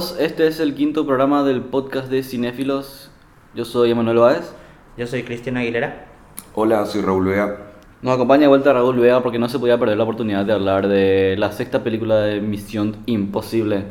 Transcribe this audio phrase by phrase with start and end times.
[0.00, 3.10] todos, este es el quinto programa del podcast de Cinéfilos.
[3.54, 4.54] Yo soy Emanuel Báez.
[4.96, 6.06] Yo soy Cristian Aguilera.
[6.54, 7.58] Hola, soy Raúl Vega.
[8.00, 10.88] Nos acompaña de vuelta Raúl Vega porque no se podía perder la oportunidad de hablar
[10.88, 13.84] de la sexta película de Misión Imposible,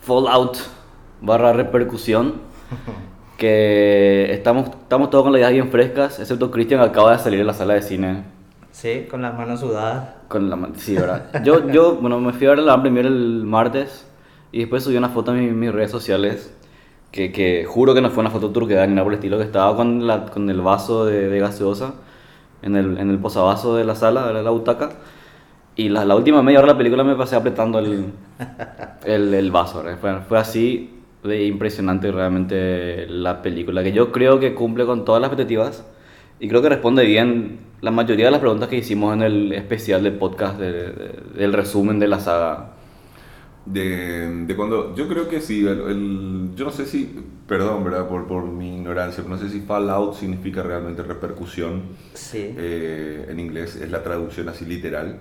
[0.00, 0.56] Fallout
[1.20, 2.34] barra repercusión,
[3.36, 7.38] que estamos, estamos todos con las ideas bien frescas, excepto Cristian que acaba de salir
[7.40, 8.24] de la sala de cine.
[8.70, 10.14] Sí, con las manos sudadas.
[10.28, 11.44] Con la, sí, ¿verdad?
[11.44, 14.06] Yo, yo, bueno, me fui a ver la premier el martes
[14.52, 16.54] y después subí una foto en mi- mis redes sociales
[17.10, 19.44] que, que juro que no fue una foto turca ni nada por el estilo, que
[19.44, 21.94] estaba con, la, con el vaso de, de gaseosa
[22.62, 24.90] en el, en el posavasos de la sala, de la butaca.
[25.74, 28.12] Y la, la última media hora de la película me pasé apretando el,
[29.04, 29.82] el, el vaso.
[30.00, 35.20] Fue, fue así de impresionante realmente la película, que yo creo que cumple con todas
[35.20, 35.84] las expectativas
[36.40, 40.02] y creo que responde bien la mayoría de las preguntas que hicimos en el especial
[40.02, 42.72] del podcast de- de- del resumen de la saga.
[43.64, 47.14] De, de cuando, yo creo que sí, el, el- yo no sé si,
[47.46, 48.08] perdón, ¿verdad?
[48.08, 51.82] Por, por mi ignorancia, pero no sé si Fallout significa realmente repercusión.
[52.14, 52.54] Sí.
[52.56, 55.20] Eh, en inglés es la traducción así literal.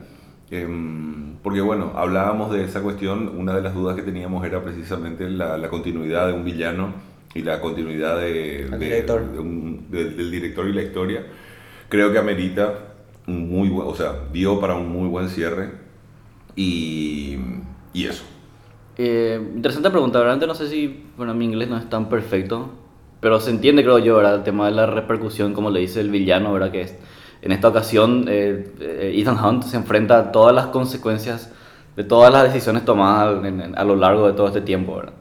[0.49, 5.29] Em, porque bueno, hablábamos de esa cuestión, una de las dudas que teníamos era precisamente
[5.29, 6.93] la, la continuidad de un villano
[7.33, 9.31] y la continuidad de, El de- director.
[9.31, 11.23] de un- del- del director y la historia.
[11.89, 12.73] Creo que amerita
[13.27, 15.69] un muy buen, o sea, dio para un muy buen cierre
[16.55, 17.37] y,
[17.93, 18.23] y eso.
[18.97, 22.69] Eh, interesante pregunta, realmente no sé si, bueno, mi inglés no es tan perfecto,
[23.19, 24.35] pero se entiende, creo yo, ¿verdad?
[24.35, 26.71] El tema de la repercusión, como le dice el villano, ¿verdad?
[26.71, 26.97] Que es,
[27.41, 31.51] en esta ocasión eh, eh, Ethan Hunt se enfrenta a todas las consecuencias
[31.95, 35.13] de todas las decisiones tomadas en- en- a lo largo de todo este tiempo, ¿verdad?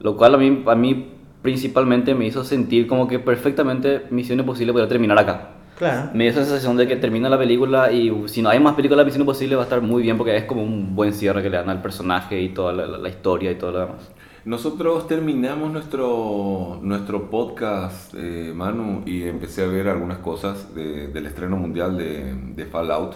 [0.00, 1.12] Lo cual a mí, a mí
[1.42, 5.55] principalmente me hizo sentir como que perfectamente Misión Imposible podría terminar acá.
[5.78, 6.10] Claro.
[6.14, 9.00] Me dio esa sensación de que termina la película y si no hay más películas
[9.02, 11.50] de Misión Imposible va a estar muy bien porque es como un buen cierre que
[11.50, 14.10] le dan al personaje y toda la, la- la historia y todo lo demás.
[14.46, 21.26] Nosotros terminamos nuestro, nuestro podcast, eh, Manu, y empecé a ver algunas cosas de- del
[21.26, 23.14] estreno mundial de, de Fallout.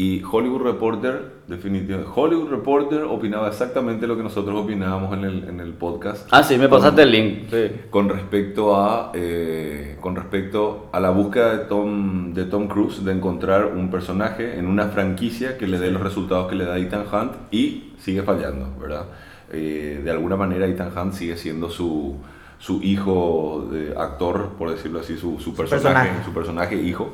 [0.00, 1.14] Y Hollywood Reporter,
[1.48, 6.28] definitivamente, Hollywood Reporter opinaba exactamente lo que nosotros opinábamos en el, en el podcast.
[6.30, 7.38] Ah, sí, me Con- pasaste el link.
[7.50, 7.64] sí.
[7.90, 13.10] con respecto a eh, con respecto a la búsqueda de Tom de Tom Cruise de
[13.12, 17.04] encontrar un personaje en una franquicia que le dé los resultados que le da Ethan
[17.12, 19.06] Hunt y sigue fallando verdad
[19.50, 22.16] Eh, de alguna manera Ethan Hunt sigue siendo su
[22.60, 26.24] su hijo de actor por decirlo así su, su personaje, personaje.
[26.24, 27.06] su personaje hijo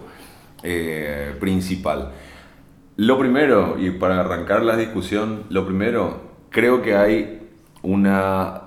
[0.63, 2.11] eh, principal
[2.97, 7.41] lo primero, y para arrancar la discusión, lo primero, creo que hay
[7.83, 8.63] una,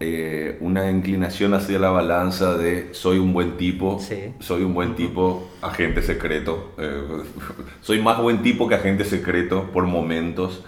[0.00, 4.34] eh, una inclinación hacia la balanza de soy un buen tipo, Sí.
[4.40, 7.02] soy un buen tipo, agente secreto, eh,
[7.80, 10.64] soy más buen tipo que agente secreto por momentos.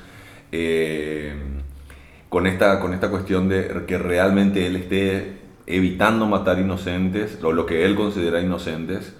[0.54, 1.34] eh,
[2.28, 7.66] con, esta, con esta cuestión de que realmente él esté evitando matar inocentes, o lo
[7.66, 9.14] que él considera inocentes,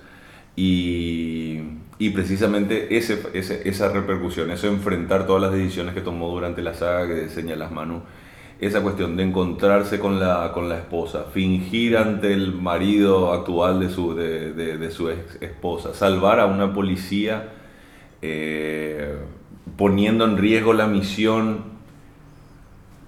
[0.57, 1.61] y,
[2.07, 6.75] y precisamente ese, ese- esa repercusión, eso enfrentar todas las decisiones que tomó durante la
[6.75, 8.03] saga que señalas Manu,
[8.61, 13.89] esa cuestión de encontrarse con la, con la esposa, fingir ante el marido actual de
[13.91, 17.49] su, de, de- de su ex esposa, salvar a una policía
[18.23, 19.17] eh,
[19.77, 21.65] poniendo en riesgo la misión,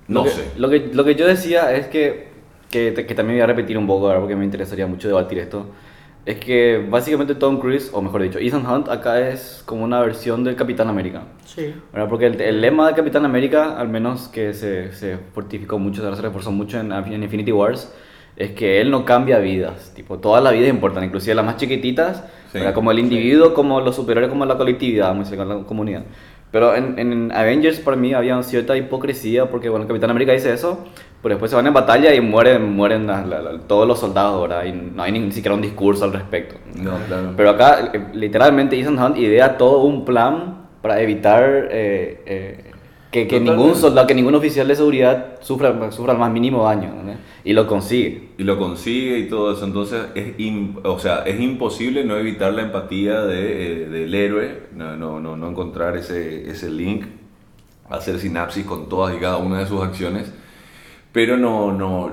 [0.08, 0.44] no lo que, sé.
[0.56, 2.28] Lo que, lo que yo decía es que,
[2.70, 5.66] que, que también voy a repetir un poco ahora porque me interesaría mucho debatir esto.
[6.26, 10.42] Es que básicamente Tom Cruise, o mejor dicho, Ethan Hunt acá es como una versión
[10.42, 11.24] del Capitán América.
[11.44, 11.74] Sí.
[11.92, 12.08] ¿verdad?
[12.08, 16.22] Porque el, el lema de Capitán América, al menos que se, se fortificó mucho, se
[16.22, 17.92] reforzó mucho en, en Infinity Wars,
[18.36, 19.92] es que él no cambia vidas.
[19.94, 23.96] Tipo, todas las vidas importan, inclusive las más chiquititas, Sí, como el individuo, como los
[23.96, 26.04] superiores, como la colectividad, con la comunidad.
[26.52, 30.84] Pero en, en Avengers para mí había cierta hipocresía porque, bueno, Capitán América dice eso,
[31.24, 34.40] pero después se van en batalla y mueren, mueren la- la- la- todos los soldados,
[34.42, 34.64] ¿verdad?
[34.66, 36.54] Y no hay ni, siquiera un discurso al respecto.
[36.76, 37.32] No, claro.
[37.36, 42.64] Pero acá, eh, literalmente, Ethan Hunt idea todo un plan para evitar eh, eh,
[43.10, 46.92] que, que ningún soldado, que ningún oficial de seguridad sufra, sufra el más mínimo daño.
[47.02, 47.14] ¿no?
[47.42, 48.28] Y lo consigue.
[48.38, 49.64] y lo consigue y todo eso.
[49.64, 54.60] Entonces, es, im- o sea, es imposible no evitar la empatía de, eh, del héroe,
[54.74, 57.04] no, no, no, no encontrar ese, ese link,
[57.88, 60.32] hacer sinapsis con todas y cada una de sus acciones.
[61.14, 62.10] Pero no, no,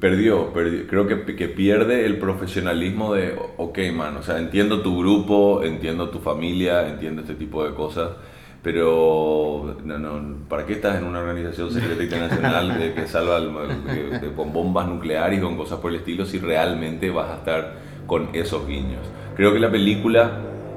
[0.00, 0.86] perdió, perdió.
[0.88, 6.08] creo que, que pierde el profesionalismo de, ok, man, o sea, entiendo tu grupo, entiendo
[6.08, 8.08] tu familia, entiendo este tipo de cosas,
[8.62, 13.84] pero no, no, ¿para qué estás en una organización secreta internacional de que salva al-
[13.84, 17.34] de- de- con bombas nucleares y con cosas por el estilo si realmente vas a
[17.36, 17.74] estar
[18.06, 19.02] con esos guiños?
[19.36, 20.32] Creo que la película,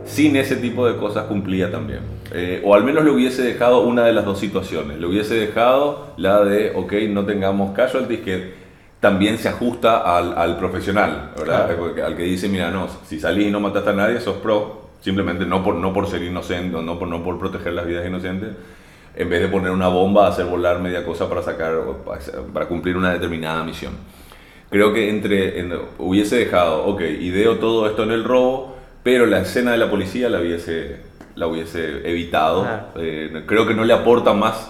[0.06, 2.02] sin ese tipo de cosas, cumplía también.
[2.34, 4.98] Eh, o al menos le hubiese dejado una de las dos situaciones.
[5.00, 8.54] Le hubiese dejado la de, ok, no tengamos casualties, que
[9.00, 11.76] también se ajusta al, al profesional, ¿verdad?
[11.78, 14.90] Porque Al que dice, mira, no, si salís y no mataste a nadie, sos pro,
[15.02, 18.50] simplemente no por, no por ser inocente, no por, no por proteger las vidas inocentes,
[19.16, 21.74] en vez de poner una bomba, hacer volar media cosa para sacar,
[22.54, 23.94] para cumplir una determinada misión.
[24.70, 29.42] Creo que entre, en- hubiese dejado, ok, ideo todo esto en el robo, pero la
[29.42, 30.98] escena de la policía la hubiese,
[31.36, 32.68] la hubiese evitado.
[32.98, 34.70] Eh, creo que no le aporta más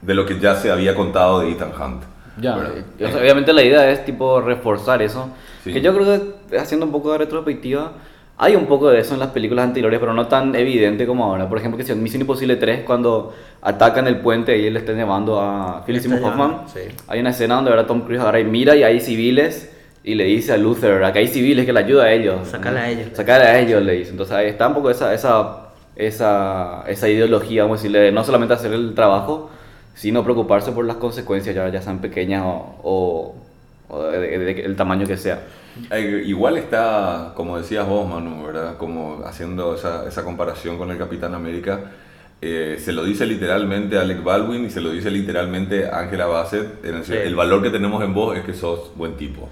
[0.00, 2.02] de lo que ya se había contado de Ethan Hunt.
[2.40, 2.56] Ya,
[2.98, 5.28] eh, o sea, obviamente la idea es tipo reforzar eso.
[5.62, 5.72] Sí.
[5.72, 7.92] Que yo creo que haciendo un poco de retrospectiva,
[8.38, 11.48] hay un poco de eso en las películas anteriores, pero no tan evidente como ahora.
[11.48, 14.80] Por ejemplo, que si en Misión Imposible 3, cuando atacan el puente y él le
[14.80, 16.80] está llevando a Philip Seymour Hoffman, sí.
[17.06, 19.70] hay una escena donde ahora Tom Cruise agarra y mira y hay civiles
[20.04, 22.48] y le dice a Luther que hay civiles que le ayuda a ellos.
[22.48, 23.08] Sacale a ellos.
[23.12, 24.10] Sacale a ellos, le dice.
[24.10, 28.24] Entonces ahí está un poco esa, esa, esa, esa ideología, vamos a decirle, de no
[28.24, 29.50] solamente hacer el trabajo,
[29.94, 33.34] sino preocuparse por las consecuencias, ya, sean pequeñas o,
[34.12, 35.42] de- del tamaño que sea.
[36.24, 38.76] Igual está, como decías vos, Manu, ¿verdad?
[38.76, 41.80] Como haciendo esa, esa comparación con el Capitán América.
[42.44, 46.84] Eh, se lo dice literalmente Alec Baldwin y se lo dice literalmente Angela Bassett.
[46.84, 47.14] En el, Sí.
[47.14, 49.48] el valor que tenemos en vos es que sos buen tipo.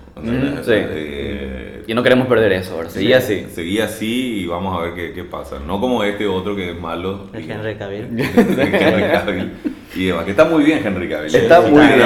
[0.66, 2.90] Eh, Y no queremos perder eso, ¿verdad?
[2.92, 3.46] Seguía así.
[3.52, 5.58] Seguí así y vamos a ver qué, qué pasa.
[5.64, 7.28] No como este otro que es malo.
[7.32, 8.06] El y- Henry Cavill.
[8.36, 9.52] Henry Cavill.
[9.94, 11.34] Y demás, que está muy bien Henry Cavill.
[11.34, 12.00] Está Sí, muy bien.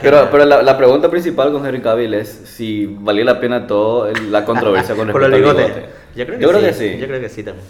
[0.00, 4.08] Pero, pero la, la pregunta principal con Henry Cavill es si valía la pena todo
[4.08, 5.84] el- la controversia con respecto al bigote.
[6.16, 6.66] Yo creo que, Yo creo sí.
[6.66, 6.98] que sí.
[6.98, 7.66] Yo creo que sí también.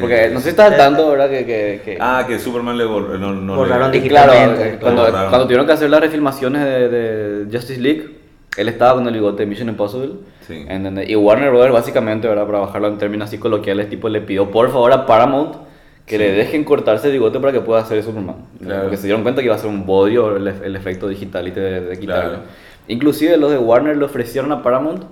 [0.00, 1.30] Porque no sé si estás tanto, ¿verdad?
[1.30, 3.16] Que, que, que- Ah, que Superman le borró.
[3.18, 4.80] No, no Borraron le- Y claro, digitalmente, eh, claro.
[4.80, 5.28] cuando, Borraron.
[5.30, 8.16] cuando tuvieron que hacer las refilmaciones de, de Justice League,
[8.56, 10.14] él estaba con el bigote de Mission Impossible.
[10.46, 10.66] Sí.
[10.68, 11.08] ¿entendés?
[11.08, 12.44] Y Warner Brothers, básicamente, ¿verdad?
[12.46, 15.54] para bajarlo en términos así coloquiales, tipo, le pidió por favor a Paramount
[16.04, 18.34] que le dejen cortarse el bigote para que pueda hacer Superman.
[18.60, 18.82] Claro.
[18.82, 21.52] Porque se dieron cuenta que iba a ser un bodio el, el efecto digital y
[21.52, 22.30] de, de quitarlo.
[22.30, 22.42] Claro.
[22.88, 25.04] Inclusive los de Warner le ofrecieron a Paramount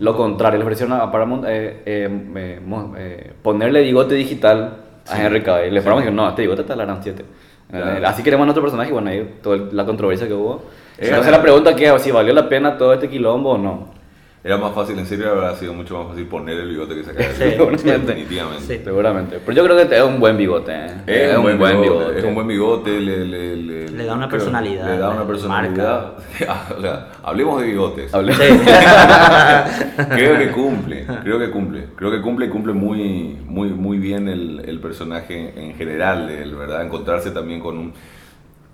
[0.00, 2.60] lo contrario, le ofrecieron a Paramount eh, eh, eh,
[2.98, 5.22] eh, ponerle bigote digital a Sí.
[5.22, 5.72] Henry Cavill.
[5.72, 7.24] Le Paramount dijo, no, este bigote está la gran 7.
[7.70, 8.06] Claro.
[8.08, 10.64] Así queremos a nuestro personaje y bueno, ahí toda la controversia que hubo.
[10.98, 13.99] Eh, Entonces la pregunta que es si valió la pena todo este quilombo o no.
[14.42, 17.26] Era más fácil, en serio, habría sido mucho más fácil poner el bigote que sacar
[17.26, 17.34] el
[17.78, 18.64] Sí, definitivamente.
[18.78, 18.80] Sí.
[18.82, 19.38] Seguramente.
[19.44, 20.72] Pero yo creo que es un buen bigote.
[20.74, 20.86] ¿eh?
[21.06, 24.38] Es, un buen, bigote, es un buen bigote, le, le, le, Le da una creo-
[24.38, 26.12] personalidad, Le da una personalidad.
[26.78, 28.14] o sea, hablemos de bigotes.
[28.14, 28.34] Hable-
[30.08, 34.28] creo que cumple, creo que cumple, creo que cumple y cumple muy, muy, muy bien
[34.28, 36.82] el, el personaje en general de él, ¿verdad?
[36.84, 37.92] Encontrarse también con un...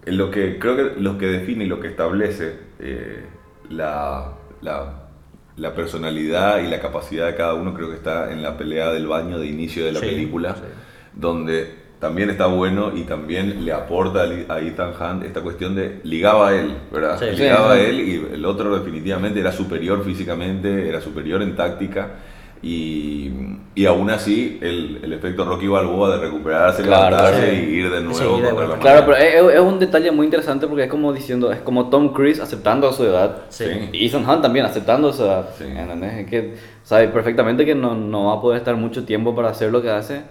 [0.04, 3.24] en Lo que creo que lo que define y lo que establece eh,
[3.70, 5.05] la, la,
[5.56, 9.06] la personalidad y la capacidad de cada uno creo que está en la pelea del
[9.06, 10.62] baño de inicio de la Sí, película, sí.
[11.14, 16.48] donde también está bueno y también le aporta a Ethan Hunt esta cuestión de ligaba
[16.48, 17.18] a él, ¿verdad?
[17.18, 17.34] Sí.
[17.36, 22.10] ligaba a él y el otro definitivamente era superior físicamente, era superior en táctica
[22.62, 23.30] y,
[23.74, 27.56] y aún así el, el efecto Rocky Balboa de recuperarse, Claro, levantarse sí.
[27.56, 28.78] y ir de nuevo Seguir de contra la.
[28.78, 32.12] Claro, pero es, es un detalle muy interesante porque es como diciendo, es como Tom
[32.12, 33.42] Cruise aceptando su edad.
[33.50, 33.64] Sí.
[33.92, 35.50] Y Ethan Hunt también aceptando su edad.
[35.56, 35.64] Sí.
[35.64, 36.14] ¿entendés?
[36.14, 39.70] Es que sabe perfectamente que no, no va a poder estar mucho tiempo para hacer
[39.70, 40.22] lo que hace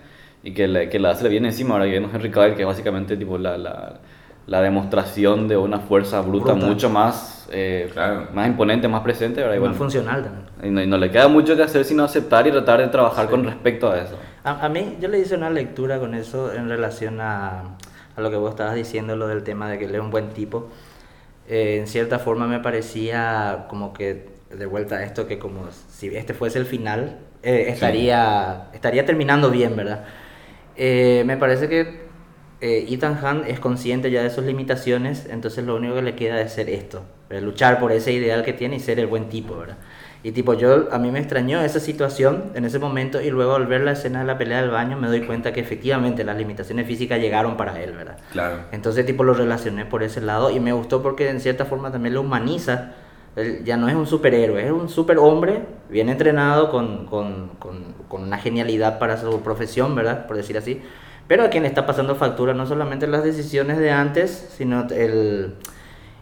[0.44, 1.75] y que, le, que la hace le viene encima.
[1.75, 4.00] Ahora que viene Henry Cavill, que es básicamente tipo la, la,
[4.47, 6.67] la demostración de una fuerza bruta, Bruta.
[6.67, 8.27] mucho más, eh, Claro.
[8.33, 9.41] más imponente, más presente.
[9.41, 9.55] ¿verdad?
[9.55, 10.45] Y, Más bueno, funcional también.
[10.63, 13.27] y no, y no le queda mucho que hacer sino aceptar y tratar de trabajar
[13.29, 14.15] con respecto a eso.
[14.43, 17.75] A, a mí, yo le hice una lectura con eso en relación a,
[18.15, 20.29] a lo que vos estabas diciendo, lo del tema de que él es un buen
[20.29, 20.69] tipo.
[21.47, 26.15] Eh, en cierta forma me parecía como que, de vuelta a esto, que como si
[26.15, 30.05] este fuese el final, eh, estaría, estaría terminando bien, ¿verdad?
[30.75, 32.04] Eh, me parece que
[32.62, 36.39] eh, Ethan Hunt es consciente ya de sus limitaciones, entonces lo único que le queda
[36.41, 37.43] es ser esto, ¿verdad?
[37.43, 39.77] luchar por ese ideal que tiene y ser el buen tipo, ¿verdad?
[40.25, 43.67] Y tipo, yo, a mí me extrañó esa situación en ese momento y luego al
[43.67, 46.88] ver la escena de la pelea del baño me doy cuenta que efectivamente las limitaciones
[46.88, 48.17] físicas llegaron para él, ¿verdad?
[48.31, 48.62] Claro.
[48.71, 52.15] Entonces, tipo, lo relacioné por ese lado y me gustó porque en cierta forma también
[52.15, 52.93] lo humaniza.
[53.35, 58.24] Él ya no es un superhéroe, es un superhombre, bien entrenado, con, con, con, con
[58.24, 60.25] una genialidad para su profesión, ¿verdad?
[60.25, 60.81] Por decir así.
[61.27, 65.55] Pero a quien está pasando factura no solamente las decisiones de antes, sino el,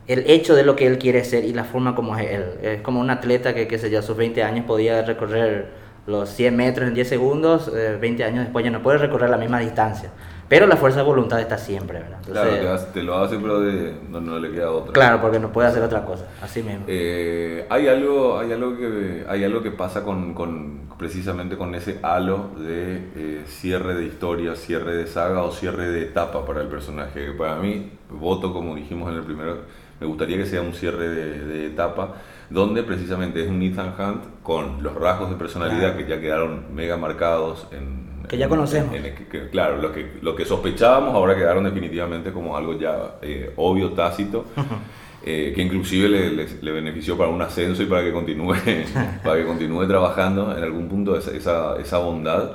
[0.07, 2.45] el hecho de lo que él quiere ser y la forma como es él.
[2.61, 6.29] Es como un atleta que, qué sé yo, a sus 20 años podía recorrer los
[6.29, 9.59] 100 metros en 10 segundos, eh, 20 años después ya no puede recorrer la misma
[9.59, 10.09] distancia.
[10.49, 12.19] Pero la fuerza de voluntad está siempre, ¿verdad?
[12.25, 14.93] Claro, Entonces, te, hace- te lo hace, pero de- no, no le queda otra.
[14.93, 16.83] claro, porque no puede hacer otra cosa, así mismo.
[16.87, 21.97] Eh, hay algo, hay algo que, hay algo que pasa con, con- precisamente con ese
[22.03, 26.67] halo de eh, cierre de historia, cierre de saga o cierre de etapa para el
[26.67, 27.31] personaje.
[27.31, 29.57] Para mí, voto como dijimos en el primero,
[29.99, 32.15] me gustaría que sea un cierre de, de etapa
[32.49, 35.97] donde precisamente es un Ethan Hunt con los rasgos de personalidad Claro.
[35.97, 38.95] que ya quedaron mega marcados en Que ya conocemos.
[38.95, 43.51] en- en- claro, lo que, lo que sospechábamos ahora quedaron definitivamente como algo ya eh,
[43.57, 44.45] obvio, tácito,
[45.25, 48.55] eh, que inclusive le, le- le benefició para un ascenso y para que continúe,
[49.23, 52.51] para que continúe trabajando en algún punto esa, esa, esa bondad.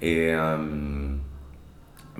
[0.00, 1.20] Eh, am,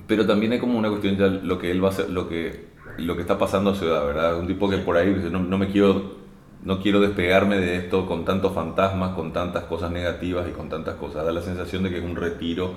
[0.07, 2.67] pero también hay como una cuestión ya lo que él va a hacer, lo que,
[2.99, 4.39] lo que está pasando a su edad, ¿verdad?
[4.39, 6.20] Un tipo que por ahí no, no me quiero,
[6.65, 10.95] no quiero despegarme de esto con tantos fantasmas, con tantas cosas negativas y con tantas
[10.97, 11.25] cosas.
[11.25, 12.73] Da la sensación de que es un retiro.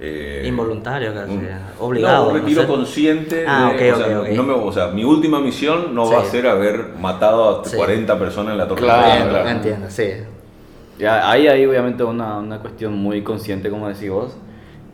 [0.00, 1.48] eh, Involuntario casi, un-
[1.78, 2.24] obligado.
[2.24, 2.66] No, un no retiro sé.
[2.68, 3.44] consciente.
[3.46, 4.34] Ah, de- ok, o, sea, ok, ok.
[4.36, 6.30] no me- o sea, mi última misión no va a Sí.
[6.30, 7.76] ser haber matado a Sí.
[7.76, 8.80] 40 personas en la torre.
[8.82, 9.48] Claro, Entiendo, claro.
[9.50, 10.08] entiendo, sí.
[10.98, 14.36] Ya, ahí hay obviamente una, una cuestión muy consciente, como decís vos.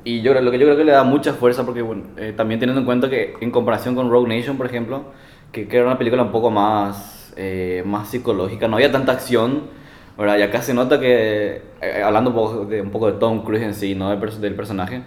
[0.04, 2.59] Y yo, lo que yo creo que le da mucha fuerza, porque bueno, eh, también
[2.61, 5.04] teniendo en cuenta que en comparación con Rogue Nation, por ejemplo,
[5.52, 9.62] que, que era una película un poco más, eh, más psicológica, no había tanta acción,
[10.18, 10.37] ¿verdad?
[10.38, 13.62] Y acá se nota que, eh, hablando un poco, de, un poco de Tom Cruise
[13.62, 15.02] en sí, no del, del personaje,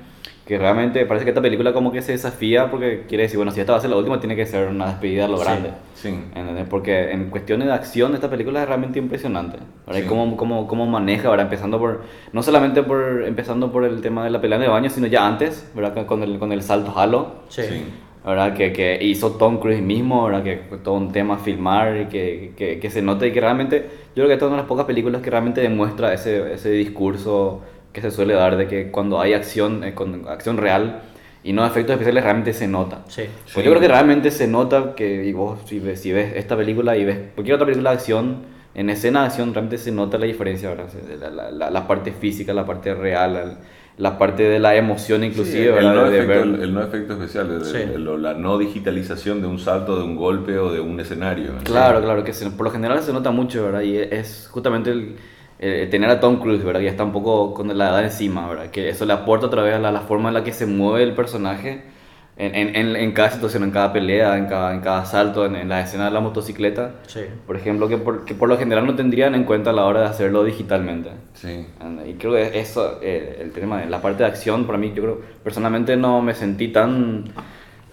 [0.45, 3.59] que realmente parece que esta película como que se desafía porque quiere decir, bueno, si
[3.59, 5.43] esta va a ser la última, tiene que ser una despedida a lo Sí.
[5.43, 5.69] grande.
[5.93, 6.09] Sí.
[6.09, 6.65] ¿Entendés?
[6.67, 9.59] Porque en cuestiones de acción esta película es realmente impresionante.
[9.85, 10.00] ¿verdad?
[10.00, 10.09] Y Sí.
[10.09, 11.45] cómo, cómo, cómo maneja, ¿verdad?
[11.45, 12.01] Empezando por,
[12.33, 15.27] no solamente por, empezando por el tema de la pelea en el baño, sino ya
[15.27, 16.05] antes, ¿verdad?
[16.05, 17.85] Con el, con el salto halo, Sí.
[18.25, 18.53] ¿Verdad?
[18.53, 20.43] Que, que hizo Tom Cruise mismo, ¿verdad?
[20.43, 23.89] Que fue todo un tema filmar y que, que, que se nota y que realmente,
[24.09, 26.69] yo creo que esta es una de las pocas películas que realmente demuestra ese, ese
[26.71, 27.61] discurso
[27.93, 31.01] que se suele dar de que cuando hay acción, eh, con acción real
[31.43, 33.01] y no efectos especiales, realmente se nota.
[33.07, 33.23] Sí.
[33.43, 33.63] Pues Sí.
[33.63, 36.95] yo creo que realmente se nota que y vos si ves, si ves esta película
[36.97, 38.37] y ves cualquier otra película de acción,
[38.75, 40.87] en escena de acción realmente se nota la diferencia, ¿verdad?
[41.33, 43.57] La- la- la parte física, la parte real,
[43.98, 45.93] la, parte de la emoción inclusive, Sí, el, ¿verdad?
[45.95, 47.77] no de efecto, ver- el- el no efecto especial, el- Sí.
[47.77, 51.51] el- el- la no digitalización de un salto, de un golpe o de un escenario.
[51.63, 53.81] Claro, claro, que se- por lo general se nota mucho, ¿verdad?
[53.81, 55.15] Y es justamente el,
[55.60, 56.79] el tener a Tom Cruise, ¿verdad?
[56.79, 58.71] Que ya está un poco con la edad encima, ¿verdad?
[58.71, 61.03] Que eso le aporta otra vez a la, la forma en la que se mueve
[61.03, 61.83] el personaje
[62.41, 65.55] en, en, en, en cada situación, en cada pelea, en cada, en cada salto, en,
[65.55, 66.95] en la escena de la motocicleta.
[67.07, 67.21] Sí.
[67.45, 70.01] Por ejemplo, que por, que por lo general no tendrían en cuenta a la hora
[70.01, 71.12] de hacerlo digitalmente.
[71.33, 71.67] Sí.
[71.79, 74.91] And- Y creo que eso, eh, el tema de la parte de acción, para mí,
[74.95, 77.25] yo creo, personalmente no me sentí tan,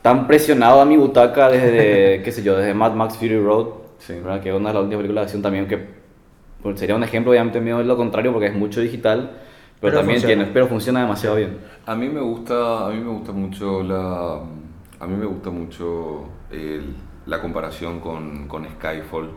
[0.03, 3.67] tan presionado a mi butaca desde, qué sé yo, desde Mad Max Fury Road,
[3.99, 4.15] Sí.
[4.43, 5.79] que es una de las últimas películas de acción también, que
[6.63, 9.31] pues, sería un ejemplo, obviamente mío, es lo contrario, porque es mucho digital,
[9.81, 10.35] pero, Pero también funciona.
[10.37, 11.59] tiene, pero funciona demasiado bien.
[11.87, 14.35] A mí me gusta, a mí me gusta mucho la,
[15.01, 16.95] a mí me gusta mucho el-
[17.27, 19.31] la comparación con, con Skyfall,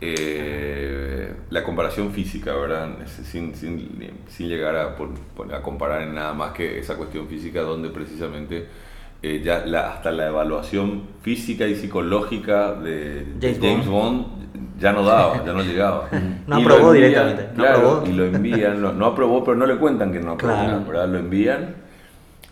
[0.00, 2.90] Eh, la comparación física, ¿verdad?
[3.06, 5.14] Sin, sin, sin llegar a, por-
[5.54, 8.68] a comparar en nada más que esa cuestión física donde precisamente
[9.22, 14.26] eh, ya la- hasta la evaluación física y psicológica de de James James, Bond.
[14.78, 16.08] Ya no daba, ya no llegaba.
[16.46, 18.06] No Y aprobó envían, directamente, no claro, aprobó.
[18.06, 20.84] y lo envían, no, no aprobó, pero no le cuentan que no aprobó, Claro.
[20.86, 21.08] ¿verdad?
[21.08, 21.74] Lo envían,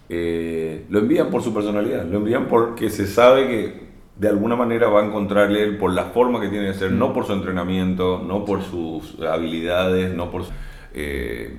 [0.08, 3.82] eh, lo envían por su personalidad, lo envían porque se sabe que
[4.16, 7.12] de alguna manera va a encontrarle él por la forma que tiene de ser, no
[7.12, 10.42] por su entrenamiento, no por sus habilidades, no por,
[10.94, 11.56] eh,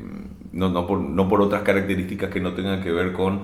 [0.51, 3.41] no, no por, no por otras características que no tengan que ver con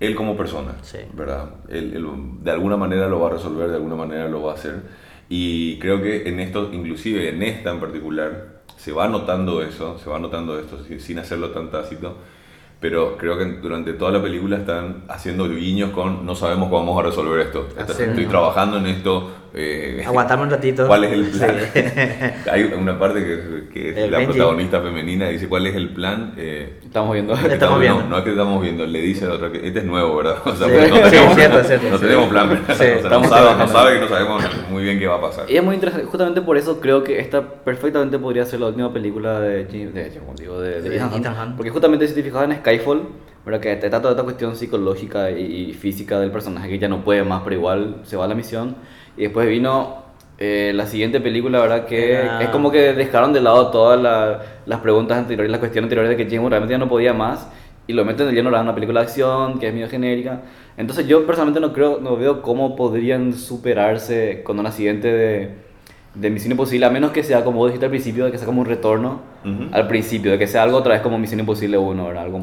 [0.00, 0.98] él como persona, Sí.
[1.14, 1.46] ¿verdad?
[1.68, 2.06] Él, él
[2.42, 4.82] de alguna manera lo va a resolver, de alguna manera lo va a hacer.
[5.28, 10.08] Y creo que en esto, inclusive en esta en particular, se va notando eso, se
[10.08, 12.16] va notando esto sin- hacerlo tan tácito.
[12.80, 17.04] Pero creo que durante toda la película están haciendo guiños con no sabemos cómo vamos
[17.04, 17.68] a resolver esto.
[18.10, 19.30] Estoy trabajando en esto.
[19.58, 20.86] Eh, Aguantame un ratito.
[20.86, 21.56] ¿Cuál es el plan?
[21.74, 21.80] Sí.
[22.50, 24.32] Hay una parte que, que es El la Benji.
[24.34, 26.34] protagonista femenina dice cuál es el plan.
[26.36, 27.32] Eh, Estamos viendo.
[27.34, 28.00] Estamos estamos- viendo.
[28.02, 30.36] No, no es que estamos viendo, le dice a otra que este es nuevo, ¿verdad?
[30.46, 32.04] O sea, Sí, porque no sí, tenemos, cierto, cierto, no sí.
[32.04, 32.62] tenemos plan.
[32.68, 35.20] Sí, o sea, no sabe, no sabe que no sabemos muy bien qué va a
[35.20, 35.50] pasar.
[35.50, 38.92] Y es muy interesante, justamente por eso creo que esta perfectamente podría ser la última
[38.92, 41.56] película de James, de, digo, de, de De Ethan Hunt.
[41.56, 43.02] Porque justamente si te fijas en Skyfall,
[43.44, 43.60] ¿verdad?
[43.60, 47.22] que está toda esta cuestión psicológica y, y física del personaje que ya no puede
[47.24, 48.76] más, pero igual se va a la misión.
[49.18, 49.98] Y después vino
[50.38, 51.84] eh, la siguiente película, ¿verdad?
[51.86, 55.86] Que Era- es como que dejaron de lado todas la- las preguntas anteriores, las cuestiones
[55.86, 57.48] anteriores de que James realmente ya no podía más.
[57.88, 60.42] Y lo meten de lleno a una película de acción que es medio genérica.
[60.76, 65.68] Entonces yo personalmente no creo, no veo cómo podrían superarse con una siguiente de
[66.14, 68.46] de Misión Imposible, a menos que sea como vos dijiste al principio, de que sea
[68.46, 69.20] como un retorno
[69.72, 72.24] al principio, de que sea algo otra vez como Misión Imposible 1, ¿verdad?
[72.24, 72.42] Algo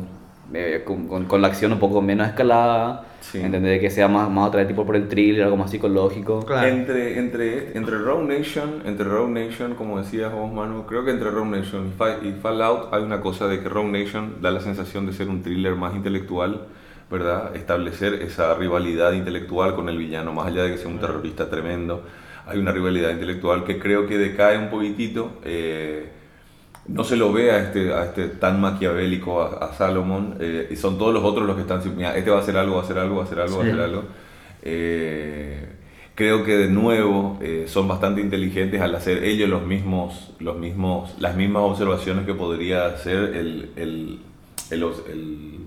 [0.56, 3.40] eh, con, con- con la acción un poco menos escalada, Sí.
[3.42, 3.72] ¿entendés?
[3.74, 6.46] De que sea más, más otra vez tipo por el thriller, algo más psicológico.
[6.46, 6.68] Claro.
[6.68, 11.32] Entre, entre, entre Rogue Nation, entre Rogue Nation, como decías vos, Manu, creo que entre
[11.32, 14.60] Rogue Nation y, Fa- y Fallout hay una cosa de que Rogue Nation da la
[14.62, 16.68] sensación de ser un thriller más intelectual,
[17.10, 17.56] ¿verdad?
[17.56, 22.04] Establecer esa rivalidad intelectual con el villano, más allá de que sea un terrorista tremendo,
[22.48, 25.32] hay una rivalidad intelectual que creo que decae un poquitito.
[25.44, 26.10] eh,
[26.88, 30.76] no se lo ve a este, a este tan maquiavélico a, a Salomón, eh, y
[30.76, 32.82] son todos los otros los que están diciendo, "Mira, este va a hacer algo, va
[32.82, 34.04] a hacer algo, va a hacer algo, va a hacer algo.
[34.62, 35.68] Eh,
[36.16, 41.16] creo que de nuevo eh, son bastante inteligentes al hacer ellos los mismos, los mismos,
[41.20, 44.20] las mismas observaciones que podría hacer el, el,
[44.72, 45.60] el, el-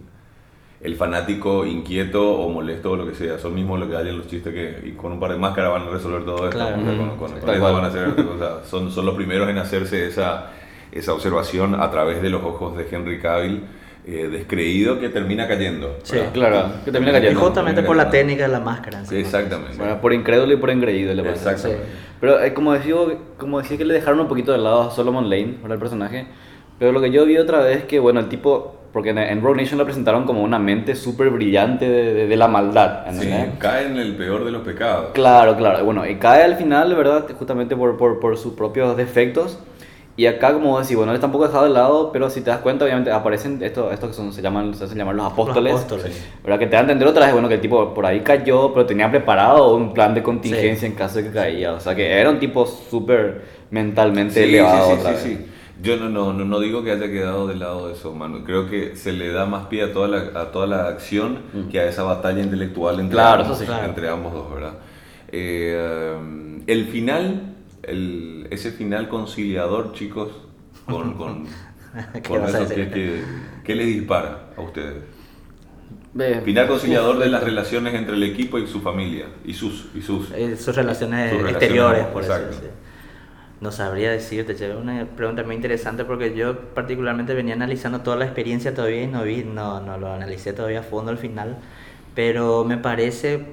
[0.81, 3.37] el fanático inquieto o molesto o lo que sea.
[3.39, 5.73] Son mismos lo que hay en los chistes que y con un par de máscaras
[5.73, 6.57] van a resolver todo esto.
[6.57, 6.77] Claro.
[7.17, 10.53] Con- con- eso van a hacer, o sea, son, son los primeros en hacerse esa,
[10.93, 13.63] esa observación a través de los ojos de Henry Cavill,
[14.07, 15.99] eh, descreído que termina cayendo.
[16.03, 16.33] Sí, ¿verdad?
[16.33, 17.41] Claro, que termina Y cayendo.
[17.41, 19.01] justamente por la técnica de la máscara.
[19.01, 19.21] encima.
[19.21, 19.77] Exactamente.
[19.77, 21.53] Bueno, por incrédulo y por engreído le pasa.
[21.53, 21.85] Exactamente.
[22.21, 22.95] Pero eh, como, decía,
[23.37, 26.27] como decía que le dejaron un poquito de lado a Solomon Lane, para el personaje.
[26.79, 29.61] Pero lo que yo vi otra vez que, bueno, el tipo, porque en, en Rogue
[29.61, 33.05] Nation lo presentaron como una mente súper brillante de, de- de la maldad.
[33.11, 33.59] Sí, ¿entendés?
[33.59, 35.09] cae en el peor de los pecados.
[35.13, 35.85] Claro, claro.
[35.85, 37.27] Bueno, y cae al final, ¿verdad?
[37.39, 39.59] Justamente por, por, por sus propios defectos.
[40.19, 42.85] Y acá, como decir, bueno, él tampoco dejado de lado, pero si te das cuenta,
[42.85, 45.73] obviamente aparecen estos, estos que son, se, llaman, se hacen llamar los apóstoles.
[45.73, 46.25] Los apóstoles.
[46.43, 46.59] ¿Verdad?
[46.59, 48.85] Que te da a entender otra vez, bueno, que el tipo por ahí cayó, pero
[48.85, 51.73] tenía preparado un plan de contingencia en caso de que caía.
[51.73, 55.39] O sea, que era un tipo súper mentalmente Sí, elevado sí, sí, otra sí, vez.
[55.39, 55.47] sí.
[55.81, 58.43] Yo no, no, no, no digo que haya quedado de lado de eso, mano.
[58.45, 61.39] Creo que se le da más pie a toda la, a toda la acción
[61.71, 63.21] que a esa batalla intelectual entre, Mm.
[63.21, 63.67] Claro, ambos, sí.
[63.67, 63.85] Claro.
[63.85, 64.73] entre ambos dos, ¿verdad?
[65.31, 67.55] Eh, um, el final,
[67.91, 70.31] el, ese final conciliador, chicos,
[70.87, 71.47] con, con,
[72.23, 72.69] ¿Qué con eso?
[72.69, 73.25] ¿qué, qué,
[73.65, 75.05] qué les dispara a ustedes?
[76.45, 79.89] Final conciliador de las relaciones entre el equipo y su familia, y sus...
[79.95, 82.51] Y sus Eh, sus relaciones Sus relaciones, exteriores, por exacto.
[82.51, 82.61] eso.
[82.61, 82.67] sí.
[83.61, 88.73] No sabría decirte, una pregunta muy interesante porque yo particularmente venía analizando toda la experiencia
[88.73, 91.59] todavía y no vi, no, no lo analicé todavía a fondo al final,
[92.15, 93.47] pero me parece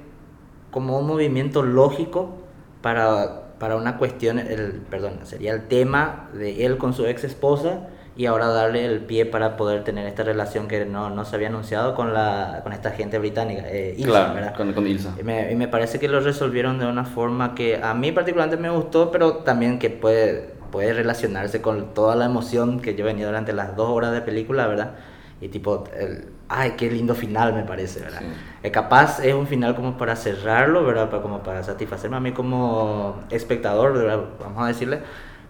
[0.72, 2.38] como un movimiento lógico
[2.82, 7.88] para, para una cuestión, el, perdón, sería el tema de él con su ex esposa
[8.18, 11.50] y ahora darle el pie para poder tener esta relación que no, no se había
[11.50, 14.56] anunciado con, la, con esta gente británica, eh, Ilsa, claro, ¿verdad?
[14.56, 15.14] con, con Ilsa.
[15.20, 18.62] Y me, y me parece que lo resolvieron de una forma que a mí particularmente
[18.62, 23.26] me gustó, pero también que puede, puede relacionarse con toda la emoción que yo venía
[23.26, 24.96] durante las dos horas de película, ¿verdad?
[25.42, 28.20] Y tipo, el- ay, qué lindo final me parece, ¿verdad?
[28.20, 28.26] Sí.
[28.64, 31.10] Eh, capaz es un final como para cerrarlo, ¿verdad?
[31.10, 34.20] Para, como para satisfacerme a mí como espectador, ¿verdad?
[34.40, 35.00] Vamos a decirle.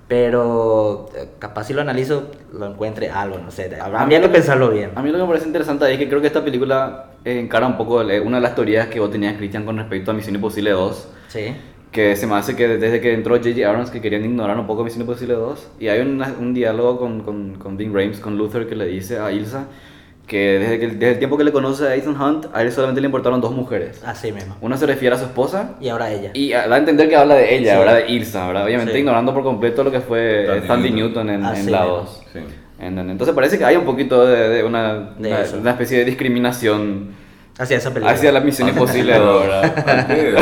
[0.07, 3.75] Pero eh, capaz si lo analizo, lo encuentre algo, no sé.
[3.81, 4.91] Habría que pensarlo bien.
[4.95, 7.65] A mí lo que me parece interesante es que creo que esta película eh, encara
[7.65, 10.35] un poco el- una de las teorías que vos tenías, Cristian, con respecto a Misión
[10.35, 11.09] Imposible 2.
[11.27, 11.55] Sí.
[11.91, 13.65] que se me hace que desde que entró J.J.
[13.69, 17.21] Abrams que querían ignorar un poco Misión Imposible 2 y hay una- un diálogo con,
[17.21, 19.65] con, con Ving Rhames, con Luther que le dice a Ilsa
[20.27, 22.99] que desde, que desde el tiempo que le conoce a Ethan Hunt a él solamente
[23.01, 24.55] le importaron dos mujeres Así mismo.
[24.61, 26.31] una se refiere a su esposa Y ahora ella.
[26.33, 27.79] y a- da a entender que habla de ella, Sí.
[27.79, 27.95] ¿verdad?
[27.95, 28.65] De Ilsa, ¿verdad?
[28.65, 28.99] Obviamente Sí.
[28.99, 31.29] ignorando por completo lo que fue Sandy Newton.
[31.29, 31.77] En, en la mismo.
[31.97, 32.39] 2 Sí.
[32.79, 35.99] En- en- entonces parece que hay un poquito de, de una, De una, una especie
[35.99, 37.09] de discriminación
[37.57, 38.11] Hacia esa película.
[38.13, 39.89] hacia la Misión Imposible 2, ¿verdad?
[39.89, 40.37] Al pedo,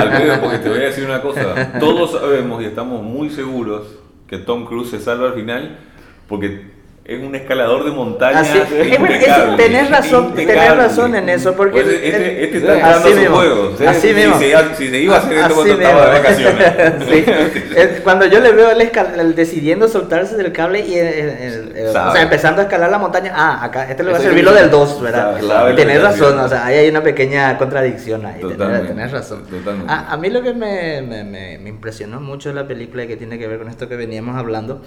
[0.00, 1.72] al pedo, porque te voy a decir una cosa.
[1.78, 3.82] Todos sabemos y estamos muy seguros
[4.26, 5.78] que Tom Cruise se salva al final
[6.26, 6.72] porque
[7.06, 8.40] es un escalador de montaña.
[8.40, 13.16] Así, es tenés razón, tenés razón en eso, porque Pues este, este está así su
[13.20, 13.74] mismo, juego.
[13.76, 13.84] ¿sí?
[13.86, 14.38] así si, mismo.
[14.38, 16.50] Se, si se iba a hacer esto Así cuando estaba de mismo.
[16.50, 16.92] vacaciones.
[17.14, 18.00] Sí.
[18.02, 18.80] Cuando yo le veo el,
[19.20, 23.32] el decidiendo soltarse del cable y el- el- o sea, empezando a escalar la montaña,
[23.36, 25.38] ah, acá, este le va a servir lo del 2, ¿verdad?
[25.46, 29.44] Sabe, tenés razón, o sea, ahí hay una pequeña contradicción ahí, tenés, Totalmente, tenés razón.
[29.44, 29.92] totalmente.
[29.92, 33.16] A, a mí lo que me, me, me- me impresionó mucho de la película que
[33.16, 34.80] tiene que ver con esto que veníamos hablando,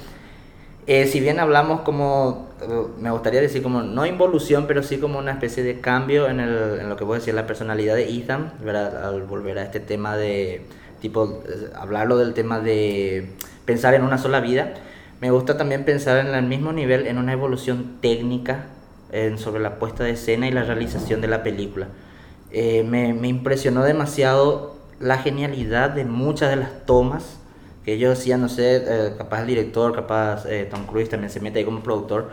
[0.87, 5.19] eh, si bien hablamos como, eh, me gustaría decir como, no involución, pero sí como
[5.19, 8.53] una especie de cambio en, el, en lo que puedo decir, la personalidad de Ethan,
[8.63, 9.05] ¿verdad?
[9.05, 10.61] Al volver a este tema de,
[11.01, 13.31] tipo, eh, hablarlo del tema de
[13.65, 14.75] pensar en una sola vida,
[15.19, 18.67] me gusta también pensar en el mismo nivel, en una evolución técnica
[19.11, 21.87] en, sobre la puesta de escena y la realización de la película.
[22.51, 27.39] Eh, me, me impresionó demasiado la genialidad de muchas de las tomas
[27.87, 31.39] que ellos decían, no sé, eh, capaz el director, capaz eh, Tom Cruise también se
[31.39, 32.31] mete ahí como productor,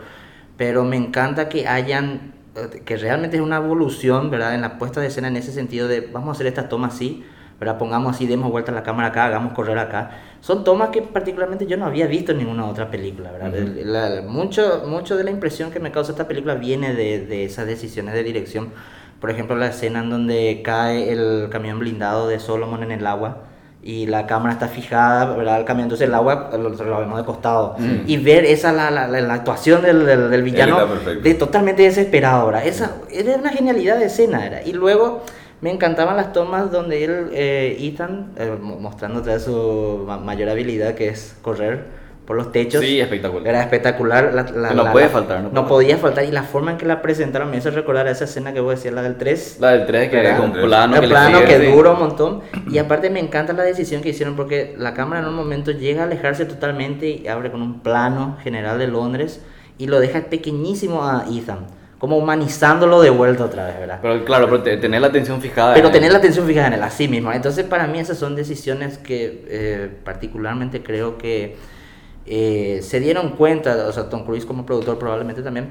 [0.57, 4.55] pero me encanta que hayan, eh, que realmente es una evolución, ¿verdad?
[4.55, 7.25] En la puesta de escena en ese sentido de, vamos a hacer esta toma así,
[7.59, 7.77] ¿verdad?
[7.77, 10.11] Pongamos así, demos vuelta a la cámara acá, hagamos correr acá.
[10.41, 13.55] Son tomas que particularmente yo no había visto en ninguna otra película, ¿verdad?
[13.55, 17.45] El- la- mucho, mucho de la impresión que me causa esta película viene de, de
[17.45, 18.73] esas decisiones de dirección.
[19.21, 23.43] Por ejemplo, la escena en donde cae el camión blindado de Solomon en el agua
[23.87, 25.59] y la cámara está fijada, ¿verdad?
[25.59, 27.75] El camión, entonces el agua lo, lo vemos de costado.
[28.07, 30.77] Y ver esa, la, la, la- la actuación del, del, del villano,
[31.21, 32.65] de totalmente desesperado, ¿verdad?
[32.65, 34.61] Esa era una genialidad de escena, ¿verdad?
[34.65, 35.21] Y luego
[35.61, 41.09] me encantaban las tomas donde él, eh, Ethan, eh, mostrando su ma- mayor habilidad que
[41.09, 41.85] es correr
[42.25, 42.81] por los techos.
[42.81, 43.47] Sí, espectacular.
[43.47, 44.33] Era espectacular.
[44.33, 46.23] la- la- No la- puede la- faltar, no No, puede podía faltar.
[46.25, 48.75] Y la forma en que la presentaron me hizo recordar a esa escena que vos
[48.75, 49.57] decías, la del 3.
[49.59, 51.71] La del 3 que es con plano el que plano sigue, que sí.
[51.71, 52.41] dura un montón.
[52.69, 56.01] Y aparte me encanta la decisión que hicieron porque la cámara en un momento llega
[56.01, 59.41] a alejarse totalmente y abre con un plano general de Londres
[59.77, 61.67] y lo deja pequeñísimo a Ethan.
[61.99, 63.99] Como humanizándolo de vuelta otra vez, ¿verdad?
[64.01, 65.73] Pero claro, pero te- tener la atención fijada.
[65.75, 67.31] Pero en- tener la atención fijada en él, así mismo.
[67.31, 71.55] Entonces, para mí, esas son decisiones que eh, particularmente creo que
[72.25, 75.69] eh, se dieron cuenta, o sea, Tom Cruise como productor probablemente también,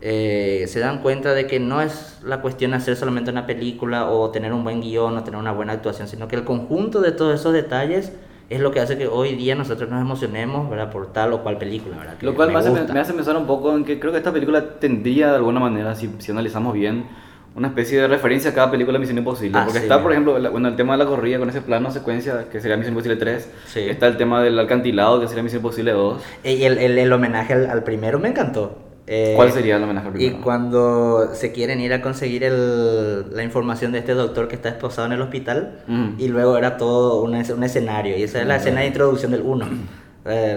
[0.00, 4.30] eh, se dan cuenta de que no es la cuestión hacer solamente una película o
[4.30, 7.38] tener un buen guion o tener una buena actuación, sino que el conjunto de todos
[7.38, 8.12] esos detalles
[8.50, 10.90] es lo que hace que hoy día nosotros nos emocionemos, ¿verdad?
[10.90, 12.18] Por tal o cual película, ¿verdad?
[12.18, 12.92] Que Lo cual me, hace, gusta.
[12.92, 15.94] me hace pensar un poco en que creo que esta película tendría de alguna manera,
[15.94, 17.06] si, si analizamos bien,
[17.54, 19.58] una especie de referencia a cada película de Misión Imposible.
[19.58, 19.84] Ah, porque sí.
[19.84, 22.60] está, por ejemplo, la- bueno, el tema de la corrida con ese plano secuencia que
[22.60, 23.50] sería Misión Imposible 3.
[23.66, 23.80] Sí.
[23.80, 26.22] Está el tema del alcantilado que sería Misión Imposible 2.
[26.44, 28.78] Y el, el- el homenaje al, al primero me encantó.
[29.06, 30.44] Eh, ¿Cuál sería el homenaje al Y primero?
[30.44, 35.06] cuando se quieren ir a conseguir el- la información de este doctor que está esposado
[35.06, 36.10] en el hospital, Mm.
[36.18, 39.42] y luego era todo un, un escenario, y esa es la escena de introducción del
[39.42, 39.66] 1.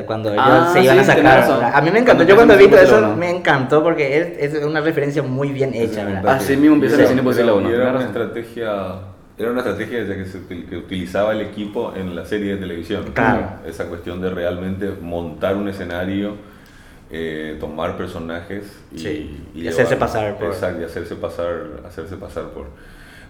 [0.06, 1.73] Cuando ellos Ah, se iban sí, a sacar.
[1.75, 2.17] A mí me encantó.
[2.17, 3.15] Cuando Yo cuando he visto empieza eso Uno.
[3.17, 6.21] me encantó porque es, es una referencia muy bien hecha.
[6.28, 7.97] Así mismo empieza Y era- Misión Imposible era- 1, y Era claro.
[7.97, 8.71] una estrategia,
[9.38, 13.06] era una estrategia desde que, se que utilizaba el equipo en la serie de televisión.
[13.13, 13.49] Claro.
[13.65, 16.36] Esa cuestión de realmente montar un escenario,
[17.10, 21.47] eh, tomar personajes y, Sí, y hacerse pasar por- Exacto, y hacerse pasar,
[21.88, 22.67] hacerse pasar por.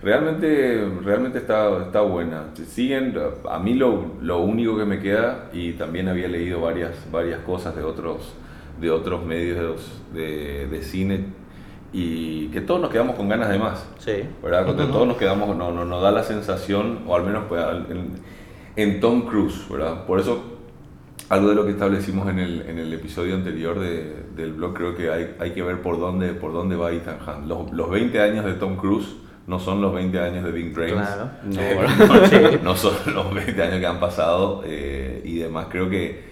[0.03, 2.45] Realmente, realmente está, está buena.
[2.67, 3.15] Siguen,
[3.49, 7.75] a mí lo, lo único que me queda, y también había leído varias, varias cosas
[7.75, 8.33] de otros,
[8.79, 11.25] de otros medios de, de cine,
[11.91, 13.87] y que todos nos quedamos con ganas de más.
[13.99, 14.23] Sí.
[14.43, 14.65] ¿verdad?
[14.65, 18.11] Cuando todos nos quedamos, no, no, nos da la sensación, o al menos pues, en,
[18.75, 20.05] en Tom Cruise, ¿verdad?
[20.05, 20.43] Por eso,
[21.29, 24.95] algo de lo que establecimos en el, en el episodio anterior de- del blog, creo
[24.95, 27.47] que hay, hay que ver por dónde, por dónde va Ethan Hunt.
[27.47, 29.15] Los, los 20 años de Tom Cruise
[29.47, 30.93] no son los 20 años de Big Brains.
[30.93, 31.29] Claro.
[31.43, 32.59] No, Eh, ¿verdad?
[32.63, 35.67] no son los 20 años que han pasado eh, y demás.
[35.69, 36.23] Creo que,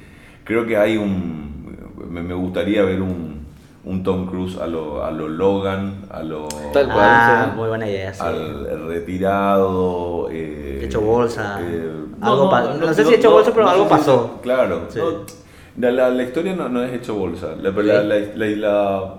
[0.44, 1.54] creo que hay un...
[2.10, 3.46] Me, me gustaría ver un,
[3.86, 6.48] un Tom Cruise a lo, a lo Logan, a lo...
[6.74, 7.00] Tal cual.
[7.00, 7.58] Ah, sí.
[7.60, 8.14] muy buena idea.
[8.14, 8.22] sí.
[8.24, 10.30] al retirado.
[10.32, 11.60] eh, Hecho bolsa.
[11.62, 14.40] eh, Algo pa- no sé si hecho bolsa, pero algo pasó.
[14.42, 14.86] Claro.
[14.90, 15.00] Sí.
[15.00, 15.26] no,
[15.78, 17.50] la, la- la historia no, no es hecho bolsa.
[17.62, 19.14] La, la- la- la- la-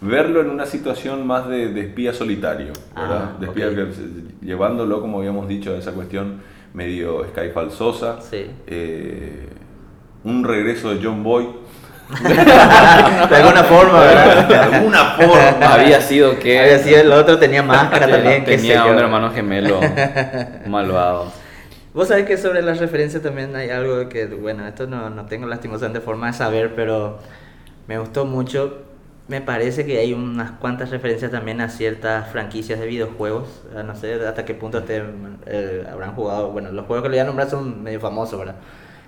[0.00, 3.30] verlo en una situación más de, de espía solitario, ¿verdad?
[3.34, 3.74] Ah, De espía ok.
[3.74, 6.40] que- llevándolo, como habíamos dicho, a esa cuestión
[6.74, 8.20] medio Skyfallsosa.
[8.20, 8.46] Sí.
[8.66, 9.48] Eh,
[10.24, 11.48] un regreso de John Boy.
[12.22, 14.48] de alguna forma, ¿verdad?
[14.48, 15.74] de alguna forma.
[15.74, 16.58] Había sido que.
[16.58, 18.44] Había sido el otro, tenía máscara también.
[18.44, 19.80] Tenía un hermano gemelo
[20.66, 21.30] malvado.
[21.92, 25.46] Vos sabés que sobre las referencias también hay algo que, bueno, esto no, no tengo
[25.46, 27.18] lastimosamente forma de saber, pero
[27.88, 28.82] me gustó mucho.
[29.28, 33.62] Me parece que hay unas cuantas referencias también a ciertas franquicias de videojuegos.
[33.84, 35.02] No sé hasta qué punto te,
[35.46, 36.50] eh, habrán jugado.
[36.50, 38.56] Bueno, los juegos que le voy a nombrar son medio famosos, ¿verdad?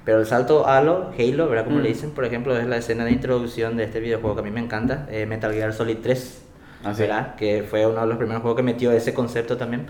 [0.04, 1.64] Pero el salto Halo, Halo, ¿verdad?
[1.64, 1.82] Como Mm.
[1.82, 4.50] le dicen, por ejemplo, es la escena de introducción de este videojuego que a mí
[4.50, 6.42] me encanta, eh, Metal Gear Solid 3.
[6.84, 7.02] Ah, sí.
[7.02, 7.34] ¿verdad?
[7.36, 9.86] Que fue uno de los primeros juegos que metió ese concepto también.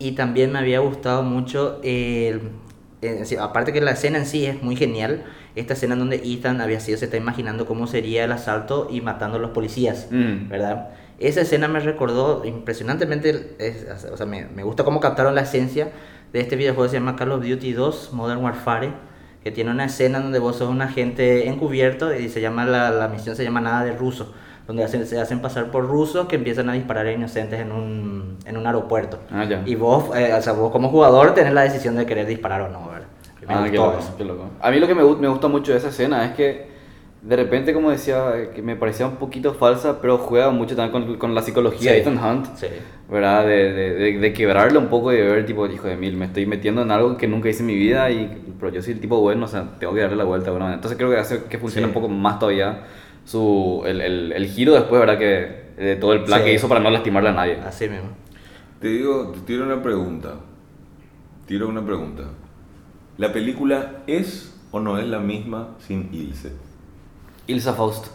[0.00, 2.40] Y también me había gustado mucho, eh,
[3.40, 5.22] aparte que la escena en sí es muy genial,
[5.58, 9.00] esta escena en donde Ethan había sido, se está imaginando cómo sería el asalto y
[9.00, 10.48] matando a los policías, Mm.
[10.48, 10.88] ¿verdad?
[11.18, 15.90] Esa escena me recordó impresionantemente, es- o sea, me, me gusta cómo captaron la esencia
[16.32, 18.90] de este videojuego que se llama Call of Duty 2 Modern Warfare,
[19.42, 23.08] que tiene una escena donde vos sos un agente encubierto y se llama la, la
[23.08, 24.32] misión se llama Nada de Ruso,
[24.66, 28.36] donde hacen, se hacen pasar por rusos que empiezan a disparar a inocentes en un,
[28.44, 29.18] en un aeropuerto.
[29.32, 29.46] Ah.
[29.64, 32.68] Y vos, eh, o sea, vos como jugador tenés la decisión de querer disparar o
[32.68, 32.97] no, ¿verdad?
[33.48, 34.14] Me Ah, qué gustó loco, eso.
[34.18, 34.44] qué loco.
[34.60, 36.68] A mí lo que me, me gusta mucho de esa escena es que
[37.22, 41.16] de repente, como decía, que me parecía un poquito falsa, pero juega mucho también con,
[41.16, 42.08] con la psicología de Sí.
[42.08, 42.46] Ethan Hunt.
[42.56, 42.66] Sí.
[43.10, 43.44] ¿Verdad?
[43.46, 46.26] De, de, de, de quebrarle un poco y de ver, tipo, hijo de mil, me
[46.26, 49.00] estoy metiendo en algo que nunca hice en mi vida, y, pero yo soy el
[49.00, 50.50] tipo bueno, o sea, tengo que darle la vuelta.
[50.50, 51.88] Bueno, entonces creo que hace que funcione Sí.
[51.90, 52.82] un poco más todavía
[53.24, 55.18] su, el, el, el giro después, ¿verdad?
[55.18, 56.44] Que, de todo el plan Sí.
[56.46, 57.56] que hizo para no lastimarle a nadie.
[57.66, 58.10] Así mismo.
[58.80, 60.34] Te digo, te tiro una pregunta.
[61.46, 62.24] tiro una pregunta.
[63.18, 66.52] ¿La película es o no es la misma sin Ilse?
[67.46, 68.06] Ilsa Faust.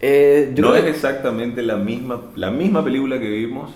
[0.00, 3.70] Eh, yo no creo es que- exactamente la misma, la misma película que vimos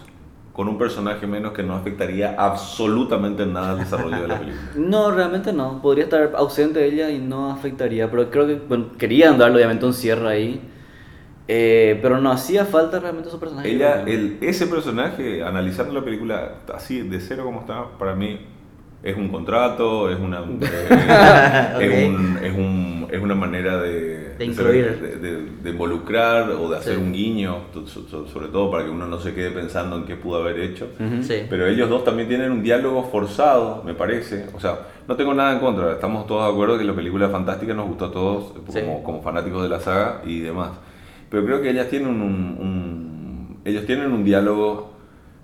[0.53, 4.63] con un personaje menos que no afectaría absolutamente en nada al desarrollo de la película.
[4.77, 5.81] No, realmente no.
[5.83, 8.11] Podría estar ausente ella y no afectaría.
[8.11, 10.61] Pero creo que bueno, querían darle obviamente un cierre ahí.
[11.49, 13.71] Eh, pero no hacía falta realmente su personaje.
[13.71, 18.39] Ella, el, ese personaje, analizando la película así de cero como está, para mí
[19.03, 24.45] es un contrato, es una, eh, es, un- es un- es una manera de, De
[24.47, 24.99] incluir.
[25.01, 27.01] de, de- de involucrar o de hacer Sí.
[27.03, 27.57] un guiño,
[28.33, 30.89] sobre todo para que uno no se quede pensando en qué pudo haber hecho.
[30.99, 31.23] Ujú.
[31.23, 31.43] Sí.
[31.51, 34.47] Pero ellos dos también tienen un diálogo forzado, me parece.
[34.55, 35.93] O sea, no tengo nada en contra.
[35.93, 38.81] Estamos todos de acuerdo que la película fantástica, nos gustó a todos Sí.
[38.81, 40.71] como, como fanáticos de la saga y demás.
[41.29, 44.92] Pero creo que ellas tienen un, un- ellos tienen un diálogo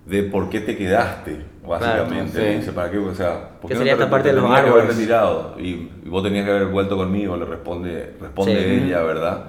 [0.08, 2.32] de por qué te quedaste, básicamente.
[2.32, 2.56] Claro, sí.
[2.58, 2.98] Dice, ¿para qué?
[2.98, 4.80] O sea, ¿por Que qué sería te- esta parte te de los tenías que haber
[4.82, 4.96] árboles?
[4.98, 5.54] retirado?
[5.58, 8.84] Y, y vos tenías que haber vuelto conmigo, le responde, responde Sí.
[8.86, 9.44] ella, ¿verdad?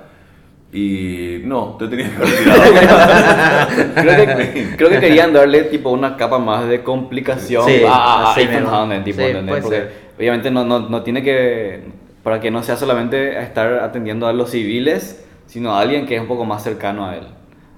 [0.71, 2.29] Y no, te tenías que haber
[2.73, 3.67] retirado.
[3.95, 9.03] creo, que, creo que querían darle tipo una capa más de complicación Sí, a, Ethan
[9.03, 9.61] tipo, Sí, ¿entendés?
[9.63, 9.93] Porque ser.
[10.17, 11.81] obviamente no, no, no tiene que,
[12.23, 16.21] para que no sea solamente estar atendiendo a los civiles, sino a alguien que es
[16.21, 17.23] un poco más cercano a él.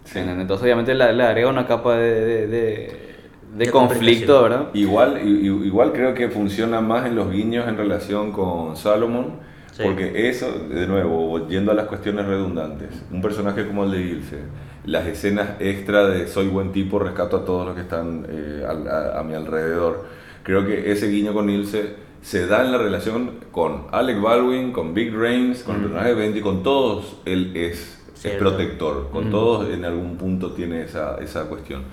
[0.05, 0.19] Sí.
[0.19, 3.11] Entonces obviamente le, le agrega una capa de, de, de-
[3.55, 4.43] de conflicto.
[4.43, 4.67] ¿verdad?
[4.73, 9.39] Igual, igual creo que funciona más en los guiños en relación con Salomon,
[9.73, 9.83] Sí.
[9.85, 14.37] porque eso, de nuevo, yendo a las cuestiones redundantes, un personaje como el de Ilse,
[14.85, 18.87] las escenas extra de soy buen tipo, rescato a todos los que están eh, al-
[18.89, 20.05] a, a mi alrededor,
[20.43, 24.93] creo que ese guiño con Ilse se da en la relación con Alec Baldwin, con
[24.93, 29.69] Big Brains, con el personaje de Benji, con todos, él es, es protector, con todos
[29.73, 31.83] en algún punto tiene esa, esa cuestión.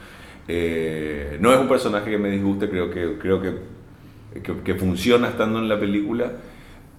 [0.47, 3.53] Eh, no es un personaje que me disguste, creo que, creo que,
[4.43, 6.33] que, que funciona estando en la película,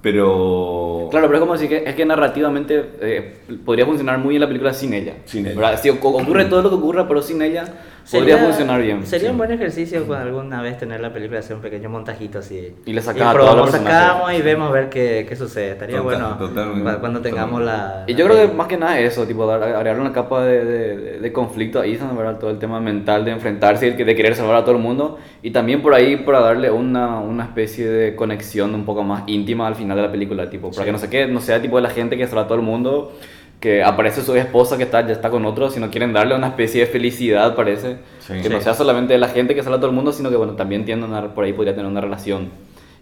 [0.01, 1.07] pero...
[1.11, 4.47] Claro, pero es como decir que, es que narrativamente eh, podría funcionar muy bien la
[4.47, 5.15] película sin ella.
[5.25, 5.73] Sin ella.
[5.73, 7.65] oc- ocurre todo lo que ocurra, pero sin ella,
[8.09, 9.05] Sería- podría funcionar bien.
[9.05, 9.31] Sería sí.
[9.31, 12.73] un buen ejercicio con alguna vez tener la película, hacer un pequeño montajito así.
[12.85, 15.71] Y le sacaba y probamos, sacamos y vemos a ver qué, qué sucede.
[15.73, 18.03] Estaría Total- bueno totalmente, pa- cuando tengamos la.
[18.07, 20.65] Y la yo creo que más que nada eso, tipo, dar- agregar una capa de,
[20.65, 22.39] de, de conflicto a Ethan, ¿verdad?
[22.39, 25.19] Todo el tema mental de enfrentarse y de de querer salvar a todo el mundo.
[25.43, 29.67] Y también por ahí para darle una, una especie de conexión un poco más íntima
[29.67, 30.85] al final de la película, tipo, para Sí.
[30.85, 32.63] que no se quede, no sea tipo de la gente que salva a todo el
[32.63, 33.13] mundo,
[33.59, 36.85] que aparece su esposa que está, ya está con otro, sino quieren darle una especie
[36.85, 37.97] de felicidad, parece.
[38.19, 38.41] Sí.
[38.41, 38.63] que no Sí.
[38.63, 41.03] sea solamente la gente que salva a todo el mundo, sino que, bueno, también tiene
[41.05, 42.49] una, por ahí podría tener una relación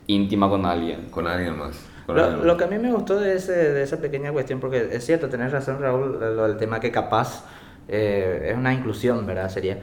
[0.07, 1.09] íntima con alguien.
[1.11, 1.77] Con alguien más.
[2.05, 4.59] con Lo, alguien lo que a mí me gustó de, ese, de esa pequeña cuestión,
[4.59, 7.43] porque es cierto, tenés razón Raúl, lo del tema que capaz
[7.87, 9.49] eh, es una inclusión, ¿verdad?
[9.49, 9.77] Sería.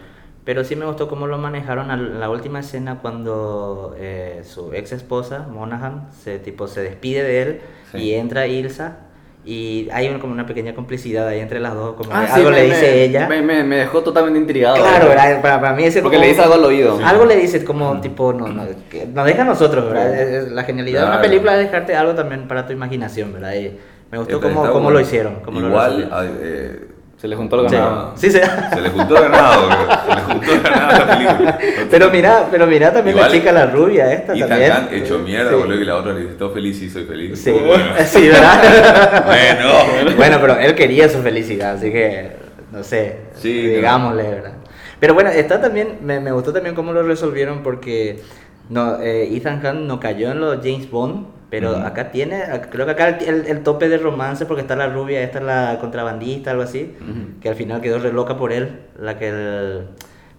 [0.44, 4.92] Pero sí me gustó cómo lo manejaron en la última escena cuando eh, su ex
[4.92, 7.60] esposa, Monaghan, se, tipo, se despide de él
[7.92, 7.98] Sí.
[7.98, 8.98] y entra Ilsa.
[9.46, 12.32] Y hay una- como una pequeña complicidad ahí entre las dos, como Ah, que sí,
[12.38, 13.28] algo me- le dice me- ella.
[13.28, 14.76] Me, me, dejó totalmente intrigado.
[14.76, 15.24] Claro, ¿verdad?
[15.26, 15.42] ¿verdad?
[15.42, 16.98] Para, para mí ese Porque como- le dice algo al oído.
[17.04, 20.14] Algo le dice como tipo, no, no, que nos deja a nosotros, ¿verdad?
[20.18, 21.28] Es- es La genialidad de una Claro.
[21.28, 23.52] película es dejarte algo también para tu imaginación, ¿verdad?
[23.54, 23.76] Y
[24.10, 25.40] me gustó cómo, cómo lo hicieron.
[25.44, 26.38] Cómo lo Igual, resolvieron.
[26.42, 26.80] eh,
[27.24, 28.12] Se le juntó el ganado.
[28.16, 28.38] Sí, sí.
[28.74, 31.58] se le juntó ganado, se le juntó ganado a la película.
[31.90, 34.72] Pero mira, pero mira también Igual, la chica, la rubia esta Ethan también.
[34.72, 35.56] Hunt hecho mierda, Sí.
[35.56, 37.40] boludo, y la otra le dice, estoy feliz, sí, soy feliz.
[37.42, 37.84] Sí, Bueno.
[38.04, 39.24] sí, ¿verdad?
[39.24, 40.16] Bueno.
[40.18, 42.32] bueno, pero él quería su felicidad, así que,
[42.70, 44.52] no sé, Sí, digámosle, ¿verdad?
[45.00, 48.20] Pero bueno, está también, me, me gustó también cómo lo resolvieron porque
[48.68, 52.92] no, eh, Ethan Hunt no cayó en los James Bond, pero acá tiene, creo que
[52.92, 56.50] acá el, el- el tope de romance, porque está la rubia, esta es la contrabandista,
[56.50, 56.94] algo así,
[57.40, 59.86] que al final quedó re loca por él, la que, el-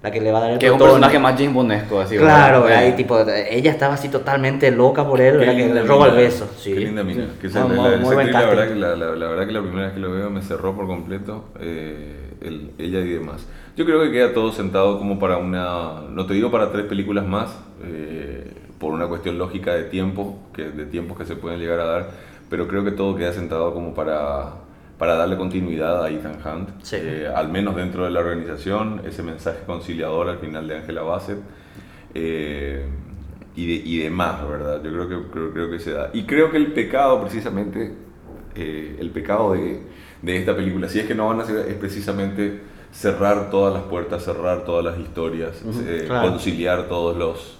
[0.03, 2.15] la que le va a dar el Que es un personaje más James Bondesco, así.
[2.17, 2.77] Claro, ¿verdad?
[2.81, 2.93] ¿verdad?
[2.93, 5.39] Y tipo, ella estaba así totalmente loca por él.
[5.39, 6.47] Que le roba el beso.
[6.59, 6.73] Sí.
[6.73, 7.25] Qué linda mina.
[7.41, 9.85] Que esa- Muy- la- muy- buen verdad que la, la- la verdad que la primera
[9.87, 13.47] vez que lo veo me cerró por completo eh, el- ella y demás.
[13.75, 17.25] Yo creo que queda todo sentado como para una, no te digo para tres películas
[17.25, 21.79] más, eh, por una cuestión lógica de tiempo, que, de tiempos que se pueden llegar
[21.79, 22.09] a dar,
[22.49, 24.53] pero creo que todo queda sentado como para,
[24.99, 26.97] para darle continuidad a Ethan Hunt, Sí.
[26.99, 31.39] eh, al menos dentro de la organización, ese mensaje conciliador al final de Angela Bassett.
[32.13, 32.85] eh,
[33.57, 34.81] y, de, y demás, ¿verdad?
[34.83, 36.09] Yo creo que, creo, creo que se da.
[36.13, 37.93] Y creo que el pecado, precisamente,
[38.53, 39.81] eh, el pecado de,
[40.21, 42.59] de esta película, si es que no van a hacer, es precisamente
[42.91, 46.31] cerrar todas las puertas, cerrar todas las historias, eh, claro.
[46.31, 47.57] conciliar todos los,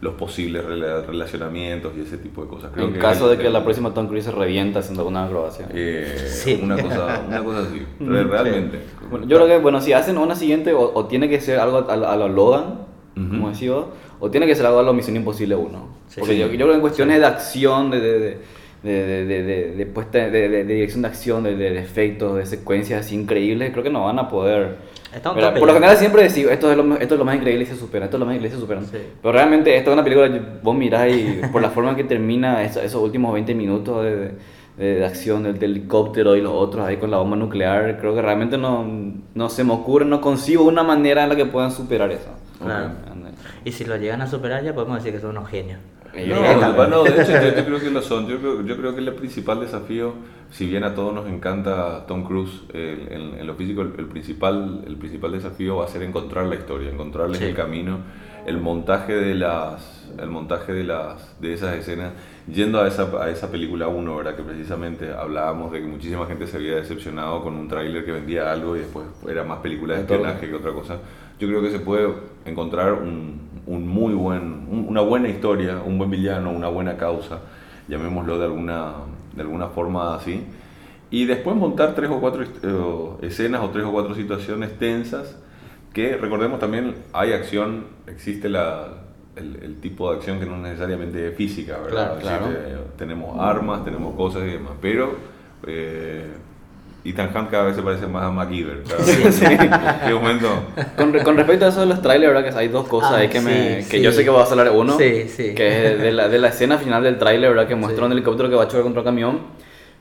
[0.00, 2.70] los posibles rela- relacionamientos y ese tipo de cosas.
[2.74, 5.66] Creo En que caso de que la próxima Tom Cruise se revienta haciendo una acrobacia.
[5.72, 6.60] eh, Sí.
[6.62, 8.80] una, cosa, una cosa así, re- realmente.
[9.10, 11.78] Bueno, yo creo que, bueno, si hacen una siguiente, o, o tiene que ser algo
[11.78, 12.80] a, a lo Logan,
[13.14, 13.72] como decía,
[14.20, 15.88] o tiene que ser algo a lo Misión Imposible 1.
[16.08, 16.20] Sí.
[16.20, 16.40] Porque Sí.
[16.40, 18.38] yo, yo creo que en cuestiones de acción, de, de, de,
[18.82, 21.78] de, de, de- de- de puesta- de- de- de dirección de acción, de, de- de
[21.80, 24.76] efectos, de secuencias así increíbles, creo que no van a poder.
[25.16, 27.64] Está un Por lo general siempre decimos, esto es, lo, esto es lo más increíble
[27.64, 28.84] y se supera, esto es lo más increíble y se superan.
[28.86, 28.98] Sí.
[29.22, 30.28] Pero realmente esto es una película,
[30.62, 34.16] vos mirás y por la forma en que termina eso- esos últimos 20 minutos de,
[34.16, 34.34] de-
[34.96, 38.20] de acción del, del helicóptero y los otros ahí con la bomba nuclear, creo que
[38.20, 38.86] realmente no,
[39.34, 42.28] no se me ocurre, no consigo una manera en la que puedan superar eso.
[42.62, 42.90] Claro.
[43.10, 43.30] Ande.
[43.64, 45.80] Y si lo llegan a superar ya podemos decir que son unos genios.
[46.14, 48.26] No, no, de hecho yo, yo creo que lo son.
[48.26, 50.14] Yo creo, yo creo que el principal desafío,
[50.50, 54.06] si bien a todos nos encanta Tom Cruise, el- en, en lo físico el, el
[54.06, 57.44] principal, el principal desafío va a ser encontrar la historia, encontrarles Sí.
[57.44, 57.98] el camino,
[58.46, 62.12] el montaje de las, el montaje de las, de esas escenas,
[62.52, 64.36] yendo a esa, a esa película 1, ¿verdad?
[64.36, 68.52] Que precisamente hablábamos de que muchísima gente se había decepcionado con un tráiler que vendía
[68.52, 70.98] algo y después era más película de espionaje que otra cosa.
[71.38, 72.08] Yo creo que se puede
[72.44, 77.40] encontrar un, un muy buen, un- una buena historia, un buen villano, una buena causa,
[77.88, 78.92] llamémoslo de alguna,
[79.34, 80.44] de alguna forma así,
[81.10, 85.36] y después montar tres o cuatro eh, escenas o tres o cuatro situaciones tensas,
[85.92, 88.88] que recordemos también hay acción, existe la,
[89.36, 92.18] el, el tipo de acción que no es necesariamente física, ¿verdad?
[92.18, 92.46] Claro, claro.
[92.46, 95.14] Existe, eh, tenemos armas, tenemos cosas y demás, pero...
[95.66, 96.26] Eh,
[97.08, 98.82] Ethan Hunt cada vez se parece más a MacGyver.
[100.06, 100.48] ¿Qué momento?
[100.96, 102.50] Con, con respecto a eso de los trailers, ¿verdad?
[102.52, 104.02] Que hay dos cosas Ah, ahí que, me, sí, que sí.
[104.02, 104.96] yo sé que vas a hablar uno.
[104.98, 105.54] Sí, sí.
[105.54, 107.66] Que es de la, de la escena final del trailer, ¿verdad?
[107.68, 108.06] Que muestra Sí.
[108.06, 109.38] un helicóptero que va a chocar contra un camión.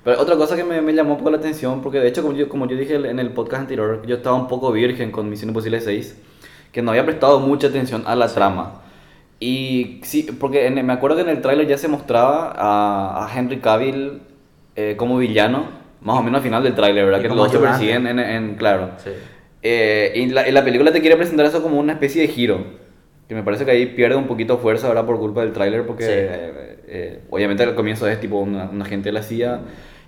[0.03, 2.35] Pero otra cosa que me, me llamó un poco la atención, porque de hecho, como
[2.35, 5.49] yo, como yo dije en el podcast anterior, yo estaba un poco virgen con Misión
[5.49, 6.21] Imposible 6,
[6.71, 8.81] que no había prestado mucha atención a la trama.
[9.39, 13.37] Y sí, porque en- me acuerdo que en el tráiler ya se mostraba a, a
[13.39, 14.21] Henry Cavill
[14.75, 15.65] eh, como villano,
[16.05, 17.19] más o menos al final del tráiler, ¿verdad?
[17.19, 18.91] Y Que los se persiguen en, en- claro.
[19.03, 19.09] Sí.
[19.61, 22.63] Eh, y la, y la película te quiere presentar eso como una especie de giro.
[23.27, 26.03] Que me parece que ahí pierde un poquito fuerza ahora por culpa del tráiler, porque
[26.03, 26.11] Sí.
[26.13, 29.61] eh, eh, obviamente al comienzo es tipo una, una gente de la CIA.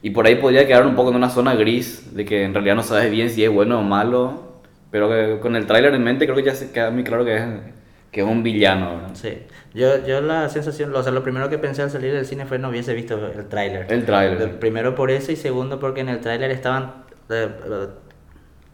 [0.04, 2.76] Y por ahí podría quedar un poco en una zona gris, de que en realidad
[2.76, 4.44] no sabes bien si es bueno o malo.
[4.92, 7.36] Pero que con el tráiler en mente creo que ya se queda muy claro que
[7.36, 7.44] es,
[8.18, 8.98] que un villano.
[8.98, 9.10] ¿verdad?
[9.14, 9.44] Sí.
[9.76, 12.58] Yo, yo la sensación, o sea, lo primero que pensé al salir del cine fue
[12.58, 13.86] no hubiese visto el tráiler.
[13.92, 14.58] El tráiler.
[14.58, 17.88] Primero por eso y segundo porque en el tráiler estaban eh, eh,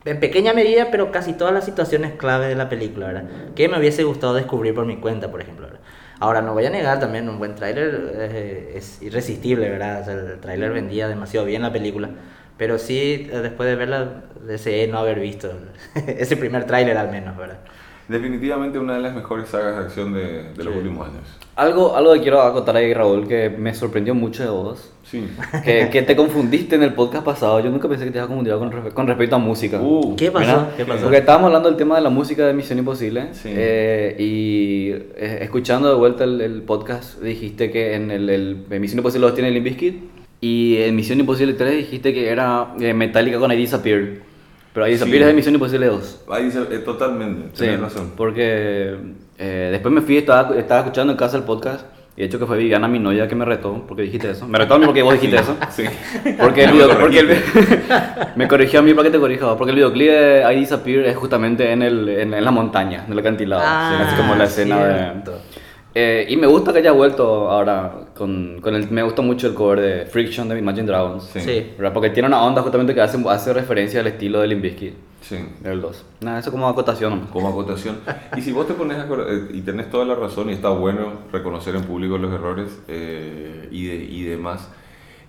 [0.05, 3.25] en pequeña medida, pero casi todas las situaciones clave de la película, ¿verdad?
[3.53, 5.65] Que me hubiese gustado descubrir por mi cuenta, por ejemplo.
[5.65, 5.81] ¿verdad?
[6.21, 10.03] Ahora, no voy a negar también, un buen tráiler eh, es irresistible, ¿verdad?
[10.03, 12.11] O sea, el tráiler vendía demasiado bien la película.
[12.57, 15.51] Pero sí, después de verla, deseé no haber visto
[15.95, 17.57] ese primer tráiler al menos, ¿verdad?
[18.07, 20.79] Definitivamente una de las mejores sagas de acción de, de los Sí.
[20.79, 21.21] últimos años.
[21.55, 24.91] Algo, algo que quiero acotar ahí, Raúl, que me sorprendió mucho de vos.
[25.03, 25.27] Sí.
[25.63, 27.59] Que, que te confundiste en el podcast pasado.
[27.59, 29.79] Yo nunca pensé que te ibas a confundir con, con respecto a música.
[29.79, 30.67] Uh, ¿Qué pasó?
[30.75, 31.03] ¿Qué pasó?
[31.03, 33.27] Porque estábamos hablando del tema de la música de Misión Imposible.
[33.33, 33.49] Sí.
[33.51, 38.81] eh, y eh, escuchando de vuelta el, el podcast, dijiste que en el, el- en
[38.81, 40.03] Misión Imposible 2 tiene Limp Bizkit.
[40.41, 44.32] Y en Misión Imposible 3 dijiste que era eh, Metallica con I Disappear.
[44.73, 45.21] Pero I Disappear Sí.
[45.21, 46.21] es de Misión Imposible 2.
[46.31, 48.11] Ahí dice, eh, totalmente, Sí, tienes razón.
[48.17, 48.95] porque
[49.37, 51.85] eh, después me fui, estaba, estaba escuchando en casa el podcast.
[52.15, 54.47] Y de hecho que fue Viviana, mi novia, que me retó porque dijiste eso.
[54.47, 55.55] Me retó a mí porque vos dijiste eso.
[55.71, 55.83] Sí.
[56.39, 57.37] Porque el video, porque el-
[58.35, 61.15] me corrigió a mí para que te corrja, porque el videoclip de I Disappear es
[61.17, 64.75] justamente en, el, en, en la montaña, en el acantilado, Ah, así como la escena
[65.13, 65.31] cierto.
[65.31, 65.37] de...
[65.95, 68.89] Eh, y me gusta que haya vuelto ahora con, con el...
[68.91, 71.39] Me gusta mucho el cover de Friction de Imagine Dragons, Sí.
[71.41, 71.71] Sí.
[71.77, 71.93] ¿verdad?
[71.93, 75.37] Porque tiene una onda justamente que hace, hace referencia al estilo de Limp Bizkit, Sí.
[75.61, 76.05] del 2.
[76.21, 77.27] Nada, eso como acotación.
[77.31, 77.97] Como acotación.
[78.37, 81.13] Y si vos te pones a eh, y tenés toda la razón y está bueno
[81.31, 84.69] reconocer en público los errores eh, y, de- y demás,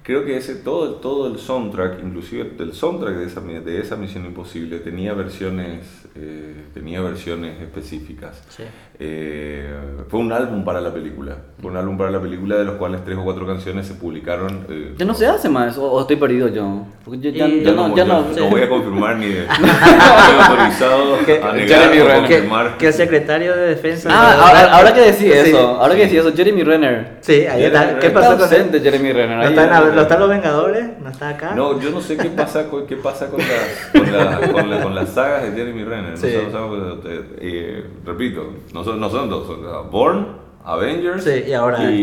[0.05, 4.27] creo que ese todo, todo el soundtrack, inclusive el soundtrack de esa, de esa Misión
[4.27, 5.81] Imposible, tenía versiones,
[6.15, 8.41] eh, tenía versiones específicas.
[8.51, 8.63] Sí.
[9.01, 9.67] Eh,
[10.09, 11.37] fue un álbum para la película.
[11.61, 14.67] Fue un álbum para la película de los cuales tres o cuatro canciones se publicaron.
[14.69, 16.87] eh, Ya no se hace más, o, o estoy perdido yo.
[17.05, 19.47] Porque yo ya, ya ya no, no, ya no, no voy a confirmar ni de,
[19.61, 22.29] no estoy autorizado Que- a negar Jeremy.
[22.29, 22.77] Que, confirmar.
[22.79, 24.09] que el secretario de defensa.
[24.13, 25.33] Ah, ahora, ahora que decís Sí.
[25.33, 27.17] eso, ahora que decís eso, Jeremy Renner.
[27.21, 27.99] Sí, ahí está.
[27.99, 28.81] ¿Qué pasó con él?
[28.83, 29.37] Jeremy Renner.
[29.39, 30.99] ¿No ahí- está, en, ¿No está en los Vengadores?
[31.03, 31.55] ¿No está acá?
[31.55, 34.83] No, yo no sé qué pasa con, qué pasa con, las, con, la- con la-
[34.83, 36.11] con las sagas de Jeremy Renner.
[36.13, 36.31] No Sí.
[36.31, 40.27] sé, no sabemos, eh, eh, repito, no son, no son dos, son Born,
[40.65, 41.95] Avengers Sí, y ahora y,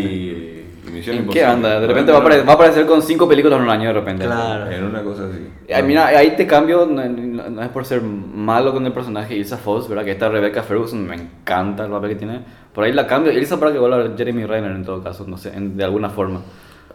[0.86, 1.32] y Misión ¿En Imposible.
[1.34, 1.80] qué anda?
[1.80, 3.93] De repente va a, apare- va a aparecer con cinco películas en un año de
[3.93, 4.26] repente.
[4.26, 4.70] Claro.
[4.72, 5.47] En una cosa así.
[5.74, 9.36] Ay, mira, ahí te cambio, no, no- no es por ser malo con el personaje
[9.36, 10.03] Ilsa Foss, ¿verdad?
[10.05, 12.41] Que esta Rebecca Ferguson me encanta el papel que tiene.
[12.74, 15.38] Por ahí la cambio, Ilsa para que vuelva a Jeremy Renner en todo caso, no
[15.38, 16.41] sé, en- de alguna forma.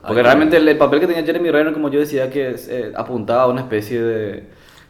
[0.07, 2.93] Porque Ay, realmente el, el papel que tenía Jeremy Renner, como yo decía, que eh,
[2.95, 4.45] apuntaba a una especie de,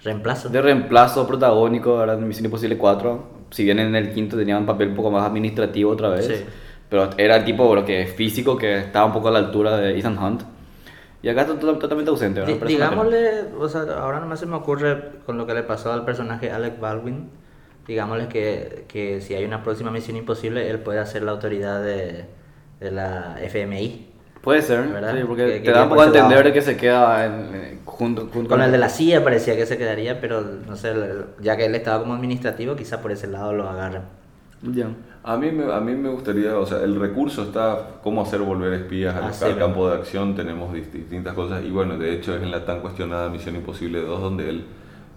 [0.05, 0.49] Reemplazo.
[0.49, 2.19] de reemplazo protagónico ¿verdad?
[2.19, 3.25] en Misión Imposible 4.
[3.51, 6.45] si bien en el quinto tenía un papel un poco más administrativo otra vez, Sí.
[6.89, 9.99] pero era el tipo lo que físico que estaba un poco a la altura de
[9.99, 10.43] Ethan Hunt.
[11.23, 12.43] Y acá to- totalmente ausente.
[12.67, 16.51] digámosle, o sea, ahora nomás se me ocurre con lo que le pasó al personaje
[16.53, 17.31] Alec Baldwin.
[17.87, 22.27] Digámosle que, que si hay una próxima misión imposible, él puede hacer la autoridad de,
[22.81, 24.09] de la FMI.
[24.47, 25.13] Puede ser, ¿Verdad?
[25.19, 27.27] sí, porque Que- te da un poco a por ese entender de que se queda
[27.27, 30.95] en- junto, junto Con el de la CIA parecía que se quedaría, pero no sé,
[31.41, 34.03] ya que él estaba como administrativo, quizá por ese lado lo agarren.
[34.63, 34.87] Ya.
[35.25, 38.73] A mí, me, a mí me gustaría, o sea, el recurso está cómo hacer volver
[38.75, 42.13] espías al, Ah, sí, al campo de acción, tenemos dist- distintas cosas y bueno, de
[42.15, 44.65] hecho es en la tan cuestionada Misión Imposible 2 donde él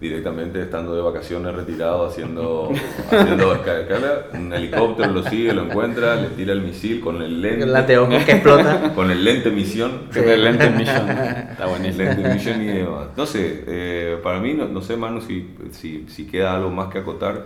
[0.00, 2.70] directamente estando de vacaciones retirado haciendo,
[3.10, 7.42] haciendo esca- escala, un helicóptero lo sigue, lo encuentra, le tira el misil con el
[7.42, 8.92] lente, El anteojo que explota.
[8.94, 11.10] con el lente misión, Que de Lente Mission.
[11.10, 12.04] Está buenísimo.
[12.04, 13.08] lente misión y demás.
[13.16, 16.88] No sé, eh, para mí no, no sé Manu si, si, si queda algo más
[16.90, 17.44] que acotar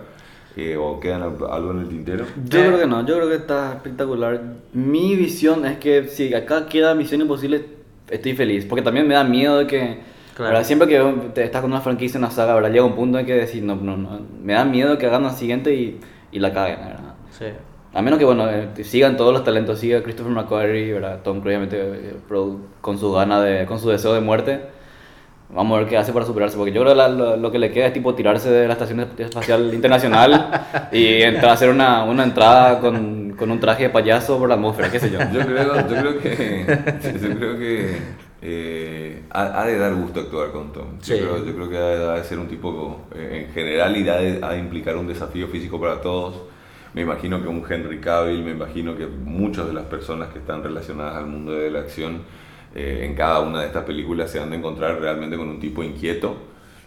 [0.55, 2.25] eh, o queda algo en el tintero.
[2.45, 4.41] Yo creo que no, yo creo que está espectacular.
[4.71, 7.65] Mi visión es que si acá queda Misión Imposible,
[8.09, 8.63] estoy feliz.
[8.63, 10.14] Porque también me da miedo de que.
[10.35, 10.51] Claro.
[10.51, 10.65] ¿verdad?
[10.67, 12.69] Siempre que te estás con una franquicia, una saga, ¿verdad?
[12.71, 14.19] llega un punto en que decir, no, no, no.
[14.43, 15.99] Me da miedo que hagan la siguiente y,
[16.31, 17.13] y la caguen, ¿verdad?
[17.31, 17.45] Sí.
[17.93, 21.21] A menos que, bueno, eh, sigan todos los talentos, siga Christopher McQuarrie, ¿verdad?
[21.23, 22.15] Tom Cruise, obviamente, eh,
[22.81, 24.59] con su gana de, con su deseo de muerte.
[25.49, 27.59] Vamos a ver qué hace para superarse, porque yo creo que la- lo, lo que
[27.59, 30.49] le queda es tipo tirarse de la Estación Espacial Internacional
[30.91, 34.55] y entrar a hacer una, una entrada con, con un traje de payaso por la
[34.55, 35.19] atmósfera, qué sé yo.
[35.31, 36.65] Yo creo, yo creo que,
[37.21, 37.97] yo creo que
[38.47, 40.99] eh, ha, ha de dar gusto actuar con Tom.
[40.99, 41.19] Yo, Sí.
[41.19, 44.07] creo, yo creo que ha de, ha de ser un tipo eh, en general y
[44.07, 46.35] ha de, ha de implicar un desafío físico para todos.
[46.93, 50.63] Me imagino que un Henry Cavill, me imagino que muchas de las personas que están
[50.63, 52.19] relacionadas al mundo de la acción
[52.75, 55.83] eh, en cada una de estas películas se han de encontrar realmente con un tipo
[55.83, 56.35] inquieto,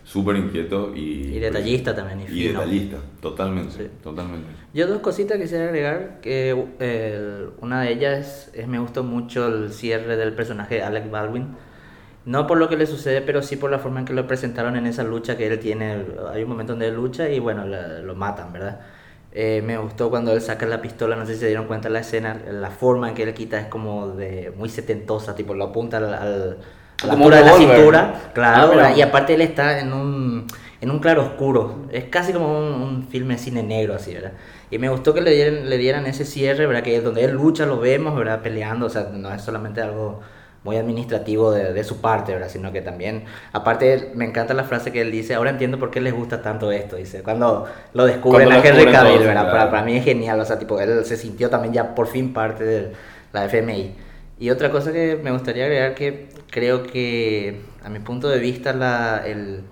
[0.09, 3.89] súper inquieto y, Y detallista también, y Y detallista, totalmente, Sí.
[4.03, 4.49] totalmente.
[4.73, 9.73] Yo dos cositas quisiera agregar, que eh, una de ellas es me gustó mucho el
[9.73, 11.49] cierre del personaje de Alec Baldwin.
[12.25, 14.77] No por lo que le sucede, pero sí por la forma en que lo presentaron
[14.77, 16.05] en esa lucha que él tiene.
[16.33, 18.81] Hay un momento donde él lucha y bueno, la- lo matan, ¿verdad?
[19.33, 21.95] Eh, me gustó cuando él saca la pistola, no sé si se dieron cuenta de
[21.95, 25.65] la escena, la forma en que él quita es como de muy setentosa, tipo lo
[25.67, 26.59] apunta al, al-
[27.05, 28.89] la altura de la cintura, claro, Ah, mira.
[28.89, 28.97] ¿verdad?
[28.97, 30.47] y aparte él está en un,
[30.81, 34.33] en un claro oscuro, es casi como un, un filme de cine negro así, ¿verdad?
[34.71, 36.83] Y me gustó que le dieran, le dieran ese cierre, ¿verdad?
[36.83, 38.41] Que donde él lucha lo vemos, ¿verdad?
[38.43, 40.21] Peleando, o sea, no es solamente algo
[40.65, 42.49] muy administrativo de, de su parte, ¿verdad?
[42.51, 46.01] Sino que también, aparte, me encanta la frase que él dice, ahora entiendo por qué
[46.01, 49.33] les gusta tanto esto, dice, cuando lo descubren Cuando a Henry Cavill, ¿verdad?
[49.45, 49.51] claro.
[49.51, 52.33] Para, para mí es genial, o sea, tipo, él se sintió también ya por fin
[52.35, 52.93] parte de
[53.33, 53.95] la FMI.
[54.39, 58.73] Y otra cosa que me gustaría agregar que creo que, a mi punto de vista,
[58.73, 59.63] la, el,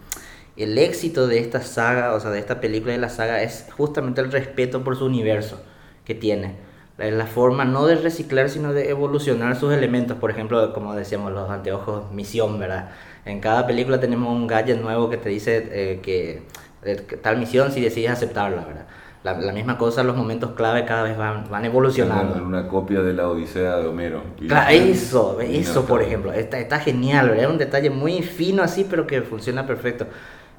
[0.57, 4.21] el éxito de esta saga, o sea, de esta película de la saga, es justamente
[4.21, 5.63] el respeto por su universo
[6.05, 6.57] que tiene.
[6.99, 10.19] La, la forma no de reciclar, sino de evolucionar sus elementos.
[10.19, 12.91] Por ejemplo, como decíamos, los anteojos misión, ¿verdad?
[13.25, 16.43] En cada película tenemos un gadget nuevo que te dice eh, que,
[16.85, 18.87] eh, que tal misión si decides aceptarla, ¿verdad?
[19.27, 22.37] La, la misma cosa, los momentos clave cada vez van, van evolucionando.
[22.37, 24.23] En una copia de la Odisea de Homero.
[24.39, 27.51] Claro, la- eso, eso por ejemplo, está, está genial, ¿verdad?
[27.51, 30.07] Un detalle muy fino así, pero que funciona perfecto.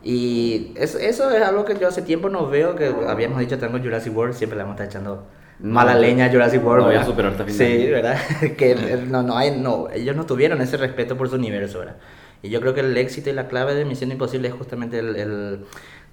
[0.04, 3.80] Y eso, eso es algo que yo hace tiempo no veo, que habíamos dicho tengo
[3.80, 5.24] Jurassic World, siempre le hemos estado echando
[5.60, 6.82] mala leña a Jurassic World.
[6.82, 7.34] no voy a ¿verdad?
[7.36, 7.50] superar.
[7.52, 8.18] Sí, ¿verdad?
[8.58, 11.96] que eh, no, no hay, no, ellos no tuvieron ese respeto por su universo, ¿verdad?
[12.44, 15.16] Y yo creo que el éxito y la clave de Misión Imposible es justamente el,
[15.16, 15.66] el-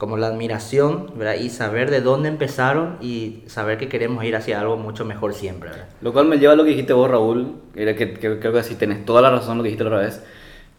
[0.05, 1.37] como la admiración, ¿verdad?
[1.41, 5.71] Y saber de dónde empezaron y saber que queremos ir hacia algo mucho mejor siempre,
[5.71, 5.89] ¿verdad?
[6.03, 8.63] Lo cual me lleva a lo que dijiste vos, Raúl, era que, que creo que
[8.63, 10.23] sí tenés toda la razón lo que dijiste la otra vez,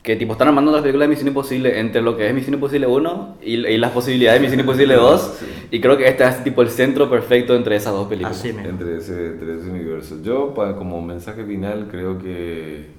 [0.03, 2.85] que tipo están armando las películas de Misión Imposible entre lo que es Misión Imposible
[2.85, 5.45] 1 y, y las posibilidades de Misión Imposible 2, Sí.
[5.71, 8.37] y creo que este es tipo el centro perfecto entre esas dos películas.
[8.39, 8.69] Así mismo.
[8.69, 10.17] entre ese, entre ese universo.
[10.21, 12.93] Yo, pa- como mensaje final, creo que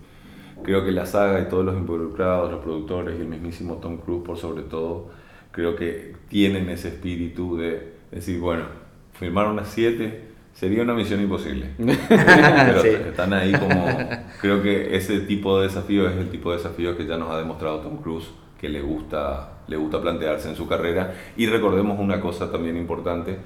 [0.64, 4.22] creo que la saga y todos los involucrados, los productores y el mismísimo Tom Cruise,
[4.26, 5.10] por sobre todo,
[5.56, 8.64] creo que tienen ese espíritu de decir, bueno,
[9.14, 10.20] filmar unas 7
[10.52, 11.70] sería una misión imposible.
[11.78, 12.88] Pero Sí.
[12.88, 13.98] están ahí como...
[14.40, 17.38] Creo que ese tipo de desafío es el tipo de desafío que ya nos ha
[17.38, 18.28] demostrado Tom Cruise,
[18.60, 21.14] que le gusta, le gusta plantearse en su carrera.
[21.36, 23.36] Y recordemos una cosa también importante,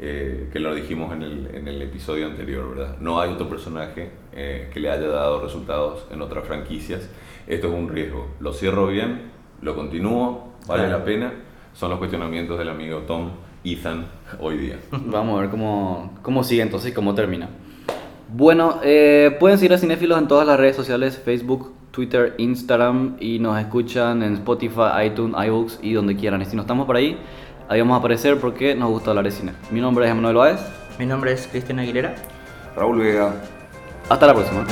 [0.00, 2.96] eh, que lo dijimos en el, en el episodio anterior, ¿verdad?
[3.00, 7.08] No hay otro personaje eh, que le haya dado resultados en otras franquicias.
[7.46, 8.28] Esto es un riesgo.
[8.40, 9.22] Lo cierro bien,
[9.62, 10.98] lo continúo, vale Claro.
[10.98, 11.32] la pena.
[11.80, 13.30] Son los cuestionamientos del amigo Tom,
[13.64, 14.04] Ethan,
[14.38, 14.78] hoy día.
[14.90, 17.48] Vamos a ver cómo, cómo sigue entonces y cómo termina.
[18.28, 23.38] Bueno, eh, pueden seguir a Cinéfilos en todas las redes sociales, Facebook, Twitter, Instagram y
[23.38, 26.42] nos escuchan en Spotify, iTunes, iBooks y donde quieran.
[26.42, 27.16] Y si no estamos por ahí,
[27.66, 29.52] ahí vamos a aparecer porque nos gusta hablar de cine.
[29.70, 30.60] Mi nombre es Emanuel Báez.
[30.98, 32.14] Mi nombre es Cristian Aguilera.
[32.76, 33.32] Raúl Vega.
[34.10, 34.66] Hasta la próxima.